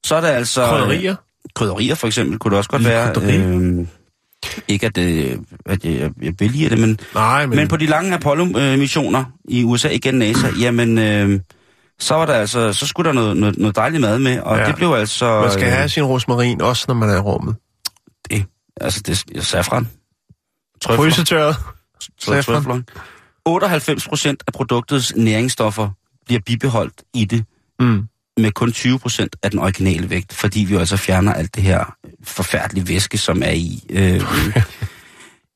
[0.05, 0.61] så er der altså...
[0.63, 1.15] øh, krydderier.
[1.55, 3.13] Krydderier for eksempel, kunne det også godt Lille være.
[3.13, 3.37] krydderi.
[3.37, 3.87] Øh,
[4.67, 8.13] ikke at, øh, at jeg, jeg vælger det, men, Nej, men, men, på de lange
[8.13, 11.39] Apollo-missioner i USA, igen NASA, jamen, øh,
[11.99, 14.65] så var der altså, så skulle der noget, noget, noget dejligt mad med, og Ja.
[14.65, 15.41] det blev altså...
[15.41, 17.55] man skal øh, have sin rosmarin, også når man er i rummet.
[18.29, 18.45] det,
[18.81, 19.89] altså, det er safran.
[20.81, 21.03] Trøfler.
[21.05, 21.55] Frysetørret.
[22.21, 22.85] Trø- Safran.
[23.49, 23.67] Trøfler.
[23.67, 25.89] 98 procent af produktets næringsstoffer
[26.25, 27.45] bliver bibeholdt i det,
[27.79, 28.03] Mm.
[28.37, 31.95] med kun 20 procent af den originale vægt, fordi vi altså fjerner alt det her
[32.23, 33.83] forfærdelige væske, som er i.
[33.89, 33.99] Øh,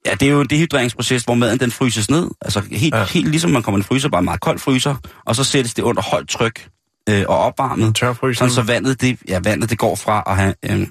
[0.06, 2.30] ja, det er jo en dehydreringsproces, hvor maden den fryses ned.
[2.42, 3.04] Altså helt, Ja.
[3.06, 5.74] helt ligesom man kommer i en fryser, bare en meget kold fryser, og så sættes
[5.74, 6.68] det under højt tryk
[7.10, 7.96] øh, og opvarmet.
[8.38, 10.88] Sådan så vandet, det, ja, vandet det går fra at have øh,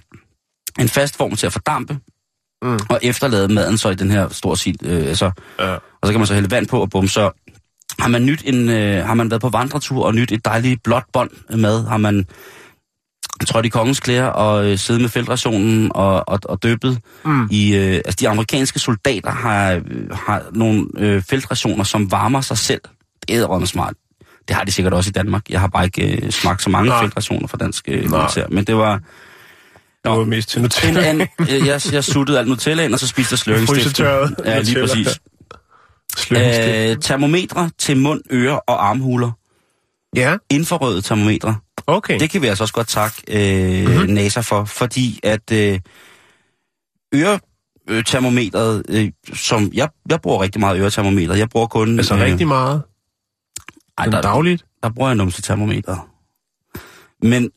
[0.81, 1.99] en fast form til at fordampe,
[2.63, 2.79] Mm.
[2.91, 5.31] og efterlade maden så i den her store sil, øh, altså,
[5.61, 5.75] Ja.
[5.75, 7.31] og så kan man så hælde vand på og bum, så
[7.99, 11.05] har man nyt en, øh, har man været på vandretur og nyt et dejligt blåt
[11.13, 12.27] bånd med, har man
[13.47, 17.49] trådt i kongens klæder og øh, siddet med feltrationen og, og, og døbet Mm.
[17.51, 22.59] i, øh, altså de amerikanske soldater har, øh, har nogle øh, feltrationer, som varmer sig
[22.59, 22.81] selv.
[23.29, 23.95] Det er smart.
[24.49, 25.51] Det har de sikkert også i Danmark.
[25.51, 27.03] Jeg har bare ikke øh, smagt så mange Nej.
[27.03, 28.47] feltrationer fra dansk øh, militær.
[28.49, 29.01] Men det var,
[30.05, 31.13] Det var mest til Nutella.
[31.41, 34.05] øh, jeg, jeg suttede alt Nutella ind, og så spiste jeg sløringsstiften.
[34.45, 35.21] Ja, lige præcis.
[36.31, 39.31] Øh, termometre til mund, ører og armhuler.
[40.17, 41.57] Ja, Infrarøde termometre.
[41.87, 42.21] okay.
[42.21, 43.97] Det kan vi altså også godt takke øh, Mhm.
[43.97, 44.13] mm-hmm.
[44.15, 45.81] NASA for, fordi at øh,
[47.15, 51.35] øretermometret, øh, som jeg, jeg bruger rigtig meget øretermometer.
[51.35, 51.99] Jeg bruger kun...
[51.99, 52.83] Altså rigtig meget.
[53.99, 54.65] ej, der, dagligt.
[54.83, 56.09] der bruger jeg numsetermometer.
[57.23, 57.51] Men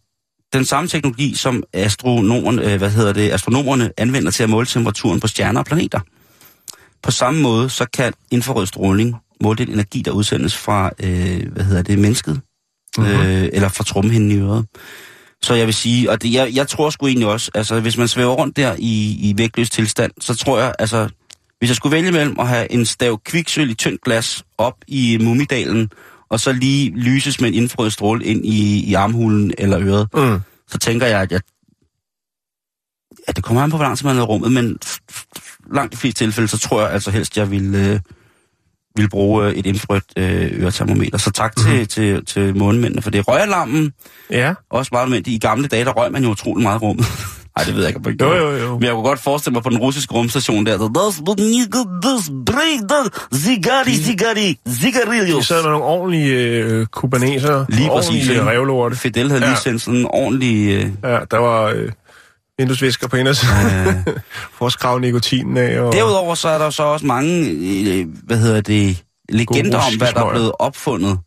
[0.54, 5.20] den samme teknologi, som astronomerne, øh, hvad hedder det, astronomerne anvender til at måle temperaturen
[5.20, 6.00] på stjerner og planeter.
[7.04, 11.64] På samme måde, så kan infrarød stråling måle den energi, der udsendes fra, øh, hvad
[11.64, 12.42] hedder det, mennesket,
[12.98, 13.08] Mhm.
[13.08, 13.28] mm-hmm.
[13.28, 14.66] øh, eller fra trommehinden i øret.
[15.42, 18.08] Så jeg vil sige, og det, jeg, jeg tror sgu egentlig også, altså hvis man
[18.08, 21.10] svæver rundt der i, i vægtløs tilstand, så tror jeg, altså
[21.60, 25.18] hvis jeg skulle vælge mellem at have en stav kviksøl i tyndt glas op i
[25.22, 25.90] mumidalen,
[26.34, 30.40] og så lige lyses med en infrarød stråle ind i, i armhulen eller øret, Mm.
[30.68, 31.42] så tænker jeg, at jeg,
[33.28, 34.78] ja, det kommer an på, hvor langt man er i rummet, men
[35.74, 38.00] langt de fleste tilfælde, så tror jeg altså helst, jeg vil, øh,
[38.96, 41.18] vil bruge øh, et infrarødt øh, øretermometer.
[41.18, 41.68] Så tak Mhm.
[41.68, 41.86] mm-hmm.
[41.86, 43.28] til, til, til månemændene for det.
[43.28, 43.94] Røgalarmen,
[44.30, 45.36] Ja, også meget nødvendigt.
[45.36, 47.06] I gamle dage, der røg man jo utrolig meget rummet.
[47.58, 48.40] Nej, det ved jeg ikke, om jeg jo gjorde.
[48.40, 48.74] jo jo.
[48.74, 50.78] Men jeg kunne godt forestille mig på den russiske rumstation der.
[50.78, 55.48] "Das nigga, das bring the zigari, zigari, De zigarillos.
[55.48, 57.66] sad med nogle ordentlige øh, kubaneser.
[57.70, 58.10] Lige præcis.
[58.10, 58.96] Ordentlige revlorte.
[58.96, 59.50] Fidel havde Ja.
[59.50, 60.70] lige sendt sådan en ordentlig...
[60.76, 61.92] Øh, Ja, der var øh,
[62.58, 63.88] vinduesvisker på indersiden.
[63.88, 64.14] øh,
[64.58, 65.80] For at skrave nikotinen af.
[65.80, 65.94] Og...
[65.94, 70.26] Derudover så er der så også mange, øh, hvad hedder det, legender om, hvad der
[70.26, 71.20] er blevet opfundet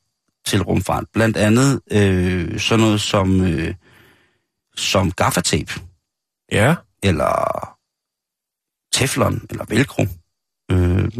[0.46, 1.04] til rumfart.
[1.14, 3.74] Blandt andet øh, sådan noget som, øh,
[4.76, 5.72] som gaffatape,
[6.52, 7.76] Ja, eller
[8.94, 10.02] teflon, eller velcro.
[10.70, 11.18] Øh,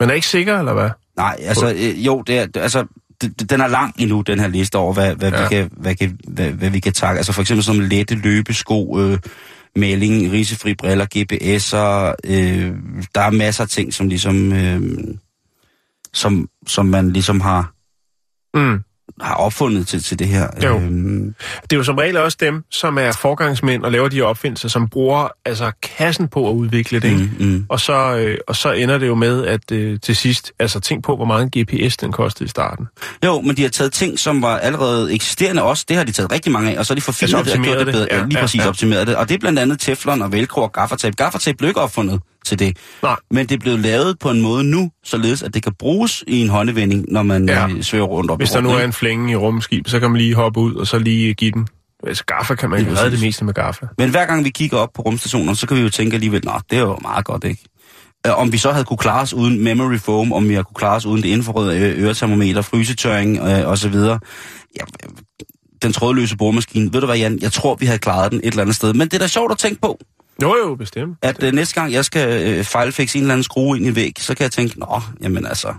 [0.00, 0.90] men er ikke sikker, eller hvad?
[1.16, 2.86] nej, altså, øh, jo, det er, altså,
[3.50, 5.32] den er lang endnu, den her liste over, hvad, hvad.
[5.32, 5.42] Ja.
[5.42, 7.18] vi, kan, hvad, kan, hvad, hvad vi kan takke.
[7.18, 9.18] Altså for eksempel som lette løbesko, øh,
[9.76, 12.14] maling, risefri briller, GPS'er.
[12.24, 12.76] Øh,
[13.14, 14.52] der er masser af ting, som ligesom...
[14.52, 14.82] Øh,
[16.12, 17.72] som, som man ligesom har,
[18.54, 18.80] Mm.
[19.20, 20.48] Har opfundet til, til det her.
[20.64, 20.76] Jo.
[20.76, 24.68] Øhm, Det er jo som regel også dem, som er forgangsmænd og laver de opfindelser,
[24.68, 27.08] som bruger altså kassen på at udvikle det.
[27.08, 27.30] Ikke?
[27.38, 27.64] mm, mm.
[27.68, 31.04] Og, så, øh, og så ender det jo med, at øh, til sidst, altså tænk
[31.04, 32.86] på, hvor meget en GPS den kostede i starten.
[33.24, 35.84] Jo, men de har taget ting, som var allerede eksisterende også.
[35.88, 37.64] Det har de taget rigtig mange af, og så har de forfinet Altså det og
[37.64, 37.94] gjort det det.
[37.94, 38.06] bedre.
[38.10, 38.68] Ja, Ja, lige ja, præcis ja.
[38.68, 39.16] optimeret det.
[39.16, 41.16] Og det er blandt andet teflon og velcro og gaffertape.
[41.16, 42.20] Gaffertape blev ikke opfundet
[42.50, 42.76] til det.
[43.02, 43.16] Nej.
[43.30, 46.40] Men det er blevet lavet på en måde nu, således at det kan bruges i
[46.40, 47.66] en håndevending, når man Ja.
[47.66, 47.82] ja.
[47.82, 50.34] svæver rundt op Hvis der nu er en flænge i rumskib, så kan man lige
[50.34, 51.66] hoppe ud og så lige give den.
[52.06, 53.86] Altså gaffa kan man jo redde det meste med gaffa.
[53.98, 56.52] Men hver gang vi kigger op på rumstationen, så kan vi jo tænke alligevel, nå,
[56.70, 57.62] det er jo meget godt, ikke?
[58.26, 60.74] Øh, Om vi så havde kunne klare os uden memory foam, om vi havde kunne
[60.74, 64.18] klare os uden det infrarøde ø- øretermometer, frysetørring øh, og så videre.
[64.76, 65.10] Ja, øh,
[65.82, 66.92] den trådløse boremaskine.
[66.92, 67.38] Ved du hvad, Jan?
[67.42, 68.92] Jeg tror, vi havde klaret den et eller andet sted.
[68.94, 69.98] Men det er da sjovt at tænke på,
[70.42, 71.18] Jo, jo, bestemt.
[71.22, 74.12] at øh, næste gang jeg skal øh, fejlfixe en eller anden skrue ind i væg,
[74.18, 75.74] så kan jeg tænke, nå, jamen altså...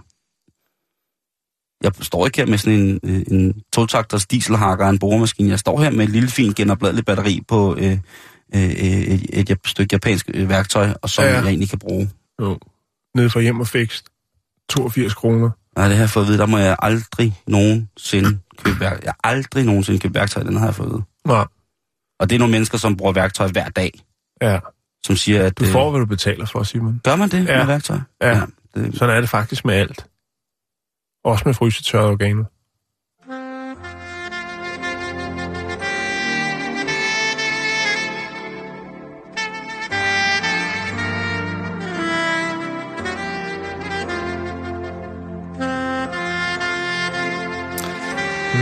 [1.84, 5.49] Jeg står ikke her med sådan en, øh, en togtakters dieselhakker og en boremaskine.
[5.49, 7.97] Jeg står her med et lille fint genopladeligt batteri på øh,
[8.55, 11.80] øh, et, et, et stykke japansk øh, værktøj, og som Ja, ja, jeg egentlig kan
[11.80, 12.09] bruge.
[12.41, 12.59] Jo.
[13.16, 14.05] Nede fra hjem og fikst.
[14.70, 15.49] 82 kroner.
[15.76, 19.01] Nej, det har jeg fået at vide, der må jeg aldrig nogensinde købe værktøj.
[19.05, 21.03] Jeg aldrig nogensinde købt værktøj, den har jeg fået at vide.
[21.26, 21.45] Nej.
[22.20, 23.91] Og det er nogle mennesker, som bruger værktøj hver dag,
[24.42, 24.60] Ja.
[25.06, 25.60] som siger, at...
[25.60, 27.02] Du får, hvad du betaler for, Simon.
[27.04, 27.58] Gør man det Ja.
[27.58, 27.98] med værktøj?
[28.22, 28.42] Ja.
[28.76, 30.06] det, Sådan er det faktisk med alt.
[31.24, 32.44] Også med frysetørrede organer.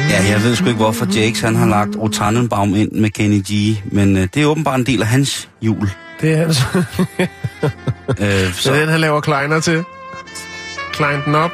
[0.10, 3.42] Ja, jeg ved sgu ikke, hvorfor Jakes han har lagt O Tannenbaum ind med Kenny
[3.52, 5.90] G, men øh, det er åbenbart en del af hans jul.
[6.22, 6.64] Det er altså...
[8.20, 9.84] Øh, Så så, den, han laver kleiner til.
[10.94, 11.52] Klein den op.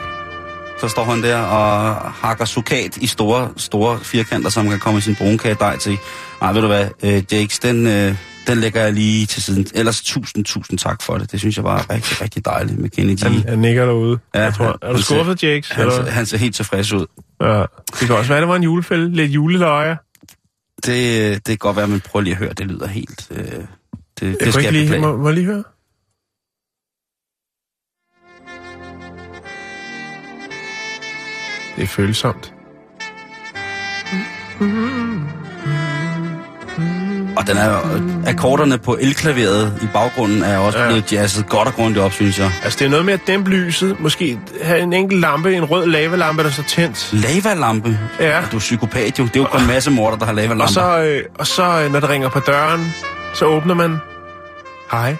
[0.81, 5.01] så står han der og hakker sukat i store, store firkanter, som kan komme i
[5.01, 5.97] sin brunkage dej til.
[6.41, 8.15] Nej, ved du hvad, øh, Jakes, den, øh,
[8.47, 9.67] den lægger jeg lige til siden.
[9.75, 11.31] Ellers tusind, tusind tak for det.
[11.31, 13.19] Det synes jeg var rigtig, rigtig dejligt med Kenny G.
[13.23, 14.19] Han, han nikker derude.
[14.35, 14.65] Ja, jeg tror.
[14.65, 15.69] han- Er du skuffet, Jakes?
[15.69, 16.11] Han, eller?
[16.11, 17.05] han ser helt tilfreds ud.
[17.41, 17.65] Ja.
[17.99, 19.11] Det kan også være, det var en julefælde.
[19.15, 19.97] Lidt juleløje.
[20.85, 23.27] Det, det kan godt være, men prøv lige at høre, det lyder helt...
[23.31, 23.65] Øh, det, Jeg
[24.19, 25.01] det skal ikke jeg lige, beklage.
[25.01, 25.63] må, må jeg lige høre?
[31.75, 32.53] Det er følsomt.
[37.37, 37.79] Og den er,
[38.27, 40.85] akkorderne på elklaveret i baggrunden er også Ja.
[40.87, 42.51] blevet jazzet godt og grundigt op, synes jeg.
[42.63, 43.99] Altså, det er noget med at dæmpe lyset.
[43.99, 47.09] Måske have en enkelt lampe, en rød lavalampe, der så tændt.
[47.13, 47.99] Lavalampe?
[48.19, 48.41] Ja.
[48.51, 49.23] Du er psykopat jo.
[49.23, 50.63] Det er jo kun en masse morder, der har lavalamper.
[50.65, 52.93] Og så, øh, og så øh, når det ringer på døren,
[53.33, 53.97] så åbner man.
[54.91, 55.15] Hej.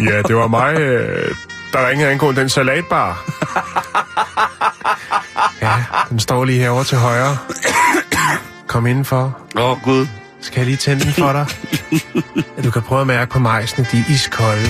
[0.00, 1.34] Ja, det var mig, øh,
[1.72, 3.24] der ringede angående den salatbar.
[5.62, 5.72] Ja,
[6.10, 7.36] den står lige herovre til højre.
[8.66, 9.38] Kom indenfor.
[9.56, 10.06] Åh, oh, Gud.
[10.44, 11.46] Skal jeg lige tænde den for dig?
[12.56, 14.68] Ja, du kan prøve at mærke på majsene, de er iskolde.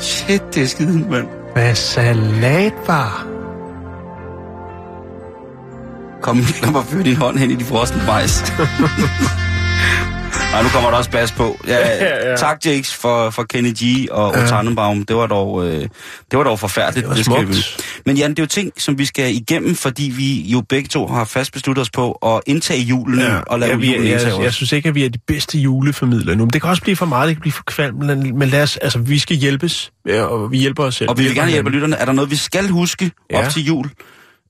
[0.00, 1.28] Shit, det er skide, mand.
[1.52, 3.26] Hvad salatbar?
[6.22, 8.42] Kom, lad mig føre din hånd hen i de frosne majs.
[10.52, 11.58] Nej, nu kommer der også bas på.
[11.66, 12.36] Ja, Ja, ja.
[12.36, 14.40] Tak, Jakes, for, for Kenny G og Ja.
[14.40, 14.46] ja.
[14.46, 15.04] Tannenbaum.
[15.04, 15.88] Det var dog, øh, det
[16.32, 17.08] var dog forfærdeligt.
[17.08, 17.54] Det var skal vi.
[18.06, 21.06] Men Jan, det er jo ting, som vi skal igennem, fordi vi jo begge to
[21.06, 24.34] har fast besluttet os på at indtage julen og lade ja, vi, julen jeg, indtage
[24.36, 26.44] jeg, jeg synes ikke, at vi er de bedste juleformidlere nu.
[26.44, 27.98] Men det kan også blive for meget, det kan blive for kvalmt.
[28.34, 31.10] Men, lad os, altså, vi skal hjælpes, ja, og vi hjælper os selv.
[31.10, 31.96] Og vi vil gerne hjælpe lytterne.
[31.96, 33.38] Er der noget, vi skal huske Ja.
[33.46, 33.90] op til jul?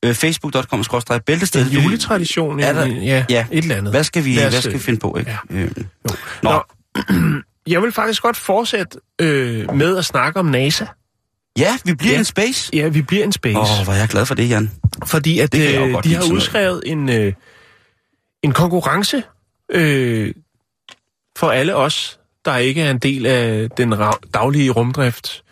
[0.05, 0.85] Øh, Facebook.com
[1.27, 1.67] bæltested.
[1.67, 3.47] En juletradition, Er der- ja, ja.
[3.51, 3.93] et eller andet.
[3.93, 5.31] Hvad skal vi, hvad skal vi finde på, ikke?
[5.51, 5.57] ja.
[5.57, 6.15] Øh, Jo.
[6.43, 6.51] Nå.
[6.53, 6.63] Nå.
[7.67, 10.85] Jeg vil faktisk godt fortsætte øh, med at snakke om NASA.
[11.59, 12.19] Ja, vi bliver Ja.
[12.19, 12.71] en space.
[12.77, 13.59] Ja, vi bliver en space.
[13.59, 14.71] Åh, oh, hvor er jeg glad for det, Jan.
[15.07, 17.33] Fordi at Det øh, de har udskrevet en, øh,
[18.43, 19.23] en konkurrence
[19.73, 20.35] øh,
[21.39, 23.95] for alle os, der ikke er en del af den
[24.35, 25.43] daglige rumdrift.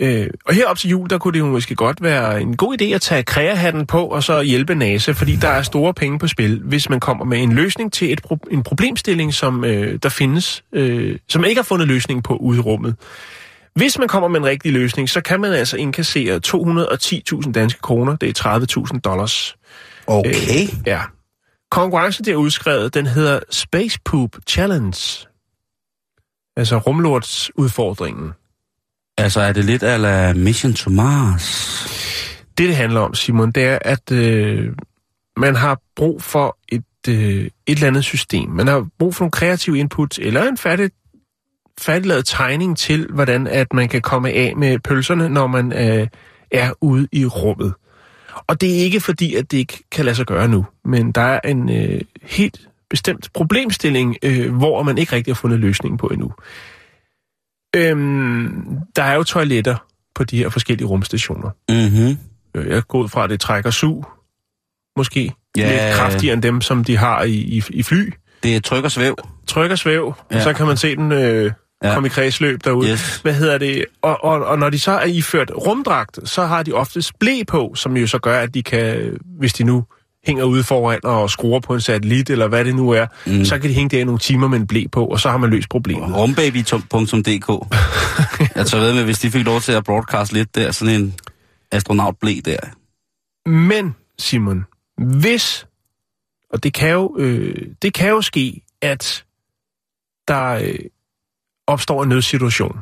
[0.00, 2.84] Øh, og herop til jul, der kunne det jo måske godt være en god idé
[2.84, 6.60] at tage kreahatten på og så hjælpe NASA, fordi der er store penge på spil,
[6.64, 10.64] hvis man kommer med en løsning til et pro- en problemstilling, som der der findes,
[10.72, 12.96] øh, som ikke har fundet løsning på ude i rummet.
[13.74, 18.16] Hvis man kommer med en rigtig løsning, så kan man altså indkassere 210.000 danske kroner,
[18.16, 18.58] det er
[18.94, 19.56] 30.000 dollars.
[20.06, 20.30] Okay.
[20.30, 21.00] Øh, ja.
[21.70, 25.26] Konkurrencen, der er udskrevet, den hedder Space Poop Challenge.
[26.56, 28.32] Altså rumlortsudfordringen.
[29.18, 31.48] Altså, er det lidt ala Mission to Mars?
[32.58, 34.72] Det, det handler om, Simon, det er, at øh,
[35.36, 38.50] man har brug for et, øh, et eller andet system.
[38.50, 40.90] Man har brug for nogle kreative input, eller en færdig,
[41.80, 46.06] færdiglavet tegning til, hvordan at man kan komme af med pølserne, når man øh,
[46.50, 47.74] er ude i rummet.
[48.46, 51.20] Og det er ikke fordi, at det ikke kan lade sig gøre nu, men der
[51.20, 56.06] er en øh, helt bestemt problemstilling, øh, hvor man ikke rigtig har fundet løsningen på
[56.06, 56.32] endnu.
[57.76, 59.76] Øhm, der er jo toiletter
[60.14, 61.50] på de her forskellige rumstationer.
[61.68, 62.18] Mhm.
[62.54, 64.06] Øh, Jeg går ud fra, at det trækker sug,
[64.96, 65.32] måske.
[65.56, 65.86] Ja.
[65.86, 68.12] Lidt kraftigere end dem, som de har i, i, i fly.
[68.42, 69.16] Det er tryk og svæv.
[69.46, 70.14] Tryk og svæv.
[70.30, 70.36] Ja.
[70.36, 71.52] og så kan man se den øh,
[71.84, 71.94] Ja.
[71.94, 72.90] komme i kredsløb derude.
[72.90, 73.18] Yes.
[73.22, 73.84] Hvad hedder det?
[74.02, 77.72] Og, og, og når de så er iført rumdragt, så har de ofte blæ på,
[77.74, 79.84] som jo så gør, at de kan, hvis de nu
[80.28, 83.44] hænger ude foran og skruer på en satellit, eller hvad det nu er, mm.
[83.44, 85.38] så kan de hænge der i nogle timer med en blæ på, og så har
[85.38, 86.16] man løst problemet.
[86.16, 87.48] Rumbaby.dk
[88.56, 91.14] Jeg tager ved med, hvis de fik lov til at broadcast lidt der, sådan en
[91.72, 92.58] astronaut blæ der.
[93.48, 94.64] Men, Simon,
[94.98, 95.66] hvis,
[96.52, 99.24] og det kan jo, øh, det kan jo ske, at
[100.28, 100.78] der øh,
[101.66, 102.78] opstår en nødsituation.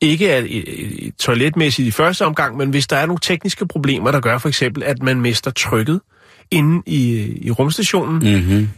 [0.00, 4.10] Ikke at, øh, øh, toiletmæssigt i første omgang, men hvis der er nogle tekniske problemer,
[4.10, 6.00] der gør for eksempel, at man mister trykket
[6.50, 8.68] inde i, i rumstationen, Mhm.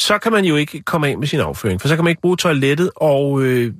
[0.00, 2.20] så kan man jo ikke komme af med sin afføring, for så kan man ikke
[2.22, 3.72] bruge toilettet, og øh,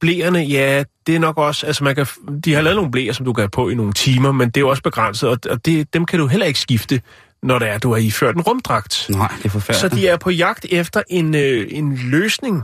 [0.00, 2.06] blæerne, ja, det er nok også, altså man kan,
[2.44, 4.56] de har lavet nogle blæer, som du kan have på i nogle timer, men det
[4.56, 7.00] er jo også begrænset, og, og det, dem kan du heller ikke skifte,
[7.42, 9.06] når det er, du har iført en rumdragt.
[9.10, 9.94] Nej, det er Så forfærdeligt.
[10.02, 12.62] de er på jagt efter en, øh, en løsning,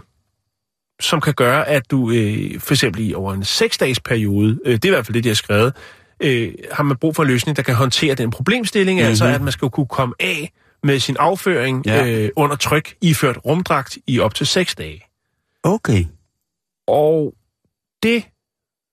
[1.00, 4.84] som kan gøre, at du øh, for eksempel i over en seksdages periode, øh, det
[4.84, 5.72] er i hvert fald det, de har skrevet,
[6.22, 9.08] øh, har man brug for en løsning, der kan håndtere den problemstilling, mm-hmm.
[9.08, 10.52] altså at man skal kunne komme af
[10.82, 12.06] med sin afføring Ja.
[12.06, 15.02] øh, under tryk, iført rumdragt i op til seks dage.
[15.62, 16.04] Okay.
[16.86, 17.34] Og
[18.02, 18.24] det,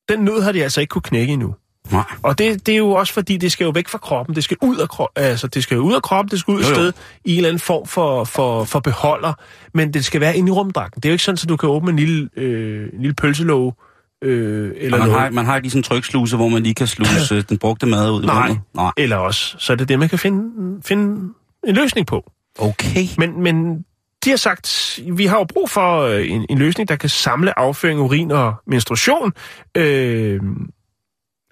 [0.09, 1.55] den nød har de altså ikke kunne knække endnu.
[1.91, 2.03] Nej.
[2.23, 4.35] Og det, det er jo også fordi, det skal jo væk fra kroppen.
[4.35, 6.65] Det skal ud af, kro- altså, det skal ud af kroppen, det skal ud et
[6.65, 6.93] sted
[7.25, 9.33] i en eller anden form for, for, for beholder.
[9.73, 11.01] Men det skal være inde i rumdragten.
[11.01, 13.73] Det er jo ikke sådan, at du kan åbne en lille, øh, en lille pølselåge
[14.21, 15.21] øh, eller man noget.
[15.21, 18.11] har, man har ikke en tryksluse, hvor man lige kan sluse øh, den brugte mad
[18.11, 18.47] ud i Nej.
[18.47, 18.63] rummet.
[18.75, 18.91] Nej.
[18.97, 21.33] Eller også, så er det det, man kan finde, finde
[21.67, 22.31] en løsning på.
[22.59, 23.05] Okay.
[23.17, 23.85] Men, men
[24.25, 27.59] de har sagt, vi har jo brug for øh, en, en løsning, der kan samle
[27.59, 29.33] afføring, urin og menstruation,
[29.77, 30.39] øh,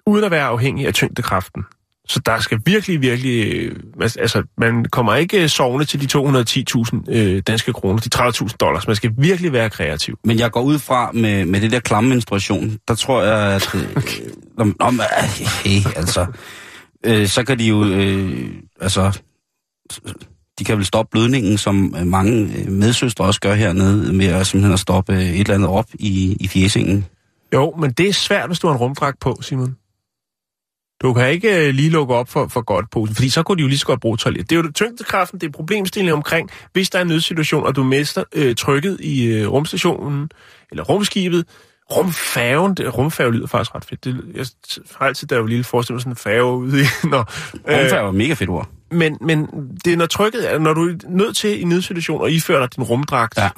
[0.06, 1.64] uden at være afhængig af tyngdekraften.
[2.08, 3.54] Så der skal virkelig, virkelig...
[3.54, 8.86] øh, Altså, man kommer ikke sovende til de 210.000 øh, danske kroner, de 30.000 dollars.
[8.86, 10.18] Man skal virkelig være kreativ.
[10.24, 13.74] Men jeg går ud fra med, med det der klamme menstruation, der tror jeg, at...
[13.74, 14.04] Øh,
[14.58, 15.00] om, om,
[15.64, 16.26] hey, altså...
[17.06, 17.84] Øh, så kan de jo...
[17.84, 18.48] Øh,
[18.80, 19.20] altså...
[20.58, 24.46] De kan vel stoppe blødningen, som øh, mange øh, medsøstre også gør hernede, med at
[24.46, 27.06] simpelthen at stoppe øh, et eller andet op i, i fjesingen.
[27.54, 29.76] Jo, men det er svært, hvis du har en rumdragt på, Simon.
[31.02, 33.62] Du kan ikke øh, lige lukke op for, for godt posen, fordi så kunne de
[33.62, 34.50] jo lige så godt bruge toilet.
[34.50, 37.82] Det er jo tyngdekraften, det er problemstillingen omkring, hvis der er en nødsituation, og du
[37.82, 40.30] mister øh, trykket i øh, rumstationen,
[40.70, 41.44] eller rumskibet,
[41.90, 44.04] rumfærgen, det, rumfærge lyder faktisk ret fedt.
[44.04, 44.46] Det, jeg
[44.98, 46.84] har altid, der er jo lille forestillet mig sådan en færge ude i...
[47.10, 48.68] Når, Rumfærd var et mega fedt ord.
[48.90, 49.46] men, men
[49.84, 52.76] det er når trykket er, når du er nødt til i nødsituation at iføre dig
[52.76, 53.48] din rumdragt, Ja.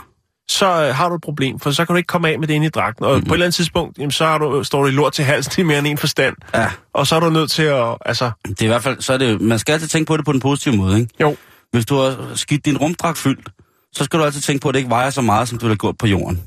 [0.50, 2.54] Så øh, har du et problem, for så kan du ikke komme af med det
[2.54, 3.04] inde i dragten.
[3.04, 3.28] Og mm-hmm.
[3.28, 5.60] på et eller andet tidspunkt, jamen, så har du, står du i lort til halsen
[5.60, 6.36] i mere end en forstand.
[6.54, 6.70] Ja.
[6.92, 7.96] Og så er du nødt til at...
[8.04, 10.24] Altså, Det er i hvert fald, så er det, man skal altid tænke på det
[10.24, 11.14] på den positive måde, ikke?
[11.20, 11.36] jo,
[11.72, 13.48] Hvis du har skidt din rumdragt fyldt,
[13.92, 15.74] så skal du altid tænke på, at det ikke vejer så meget, som du har
[15.74, 16.42] gjort på jorden.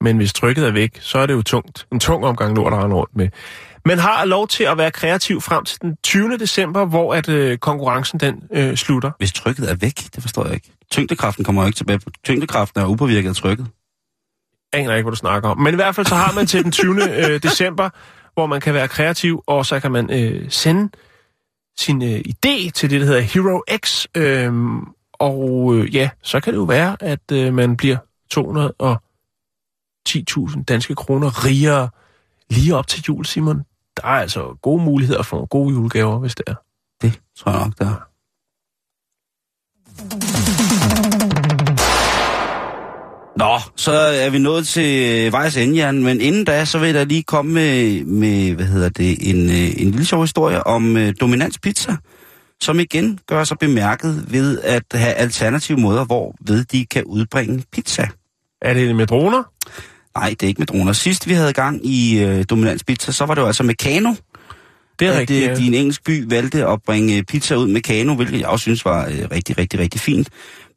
[0.00, 1.86] men hvis trykket er væk, så er det jo tungt.
[1.92, 3.28] En tung omgang lort at rende rundt med.
[3.84, 6.38] Men har lov til at være kreativ frem til den 20.
[6.38, 9.10] december, hvor at øh, konkurrencen den øh, slutter.
[9.18, 10.70] Hvis trykket er væk, det forstår jeg ikke.
[10.92, 12.00] Tyngdekraften kommer jo ikke tilbage.
[12.24, 13.66] Tyngdekraften er upåvirket af trykket.
[14.72, 15.58] aner ikke, hvad du snakker om.
[15.58, 17.10] Men i hvert fald så har man til den 20.
[17.20, 17.90] øh, december,
[18.34, 20.90] hvor man kan være kreativ, og så kan man øh, sende
[21.78, 24.06] sin øh, idé til det, der hedder Hero X.
[24.16, 24.52] Øh,
[25.12, 27.96] og øh, ja, så kan det jo være, at øh, man bliver
[28.34, 31.88] 210.000 danske kroner rigere
[32.50, 33.64] lige op til jul, Simon.
[33.96, 36.54] Der er altså gode muligheder for nogle gode julegaver, hvis det er.
[37.02, 38.11] Det tror jeg nok, der er.
[43.36, 46.02] Nå, så er vi nået til vejs ende, Jan.
[46.02, 49.50] Men inden da, så vil jeg da lige komme med, med hvad hedder det, en,
[49.50, 51.96] øh, en lille sjov historie om uh, Dominans Pizza,
[52.60, 57.64] som igen gør sig bemærket ved at have alternative måder, hvor ved de kan udbringe
[57.72, 58.08] pizza.
[58.62, 59.42] Er det med droner?
[60.18, 60.92] Nej, det er ikke med droner.
[60.92, 64.14] Sidst vi havde gang i uh, Dominans Pizza, så var det jo altså med kano.
[65.02, 65.50] Det er at rigtigt.
[65.50, 65.66] øh, ja.
[65.66, 69.06] en engelsk by valgte at bringe pizza ud med kano, hvilket jeg også synes var
[69.06, 70.28] øh, rigtig, rigtig, rigtig fint.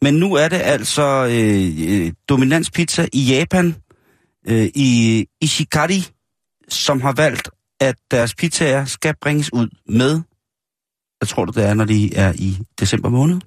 [0.01, 3.75] Men nu er det altså øh, øh, Dominans Pizza i Japan,
[4.47, 6.05] øh, i Ishikari,
[6.69, 7.49] som har valgt,
[7.81, 10.21] at deres pizzaer skal bringes ud med,
[11.21, 13.41] jeg tror det er, når de er i december måned,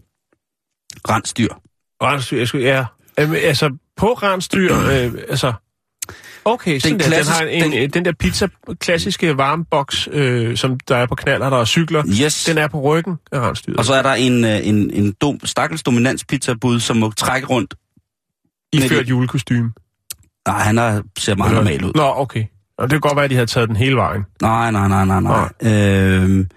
[1.08, 1.54] rensdyr.
[2.02, 2.84] Rensdyr, jeg skulle, ja.
[3.20, 5.52] Øhm, altså, på rensdyr, øh, altså...
[6.44, 8.48] Okay, sådan den, der, den klassisk- har en, den, den der pizza,
[8.80, 12.44] klassiske varmeboks, øh, som der er på knaller, der er cykler, Yes.
[12.44, 13.78] den er på ryggen af rensdyret.
[13.78, 17.46] Og så er der en, øh, en, en dum, stakkels dominans pizzabud, som må trække
[17.46, 17.74] rundt.
[18.72, 19.72] iført julekostyme.
[20.48, 21.92] Nej, han er, ser meget normal ud.
[21.94, 22.44] Nå, okay.
[22.78, 24.22] Og det kan godt være, at de havde taget den hele vejen.
[24.42, 25.48] Nej, nej, nej, nej, nej.
[25.62, 26.48] Øhm,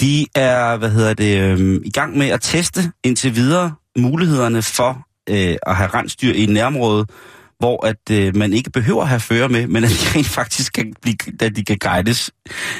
[0.00, 5.06] de er, hvad hedder det, øhm, i gang med at teste indtil videre mulighederne for
[5.30, 7.06] øh, at have rensdyr i et nærområde,
[7.62, 10.72] hvor at øh, man ikke behøver at have fører med, men at de rent faktisk
[10.72, 12.30] kan blive, at de kan guides.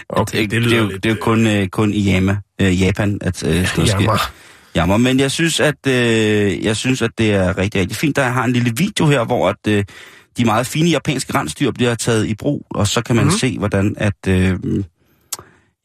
[0.08, 2.36] Okay, det det, lyder er jo, lidt, det er jo kun, øh, kun i Yama,
[2.60, 3.86] øh, Japan, at øh, noget sker.
[3.86, 4.18] Jammer.
[4.74, 8.16] Jammer, men jeg synes, at øh, jeg synes, at det er rigtig, rigtig fint.
[8.16, 9.84] Der har en lille video her, hvor at, øh,
[10.38, 13.28] de meget fine japanske rensdyr bliver taget i brug, og så kan man Mhm.
[13.28, 13.38] mm-hmm.
[13.38, 14.58] se, hvordan at, øh,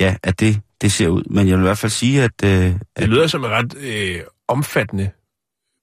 [0.01, 1.23] ja, at det, det ser ud.
[1.29, 2.31] Men jeg vil i hvert fald sige, at...
[2.43, 5.09] Øh, Det at lyder som et ret øh, omfattende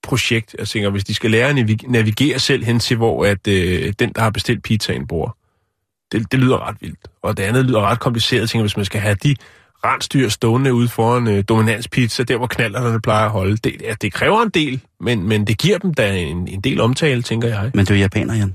[0.05, 0.57] projekt.
[0.59, 4.13] Jeg tænker, hvis de skal lære at navigere selv hen til, hvor at, øh, den,
[4.13, 5.37] der har bestilt pizzaen, bor.
[6.13, 6.99] Det, det lyder ret vildt.
[7.23, 8.41] Og det andet lyder ret kompliceret.
[8.41, 9.37] Jeg tænker, hvis man skal have de
[9.85, 13.57] rensdyr stående ude foran øh, dominanspizza, der hvor knallerne plejer at holde.
[13.57, 16.81] Det, ja, det kræver en del, men, men det giver dem da en, en del
[16.81, 17.71] omtale, tænker jeg.
[17.75, 18.55] men det er japaner, Jan.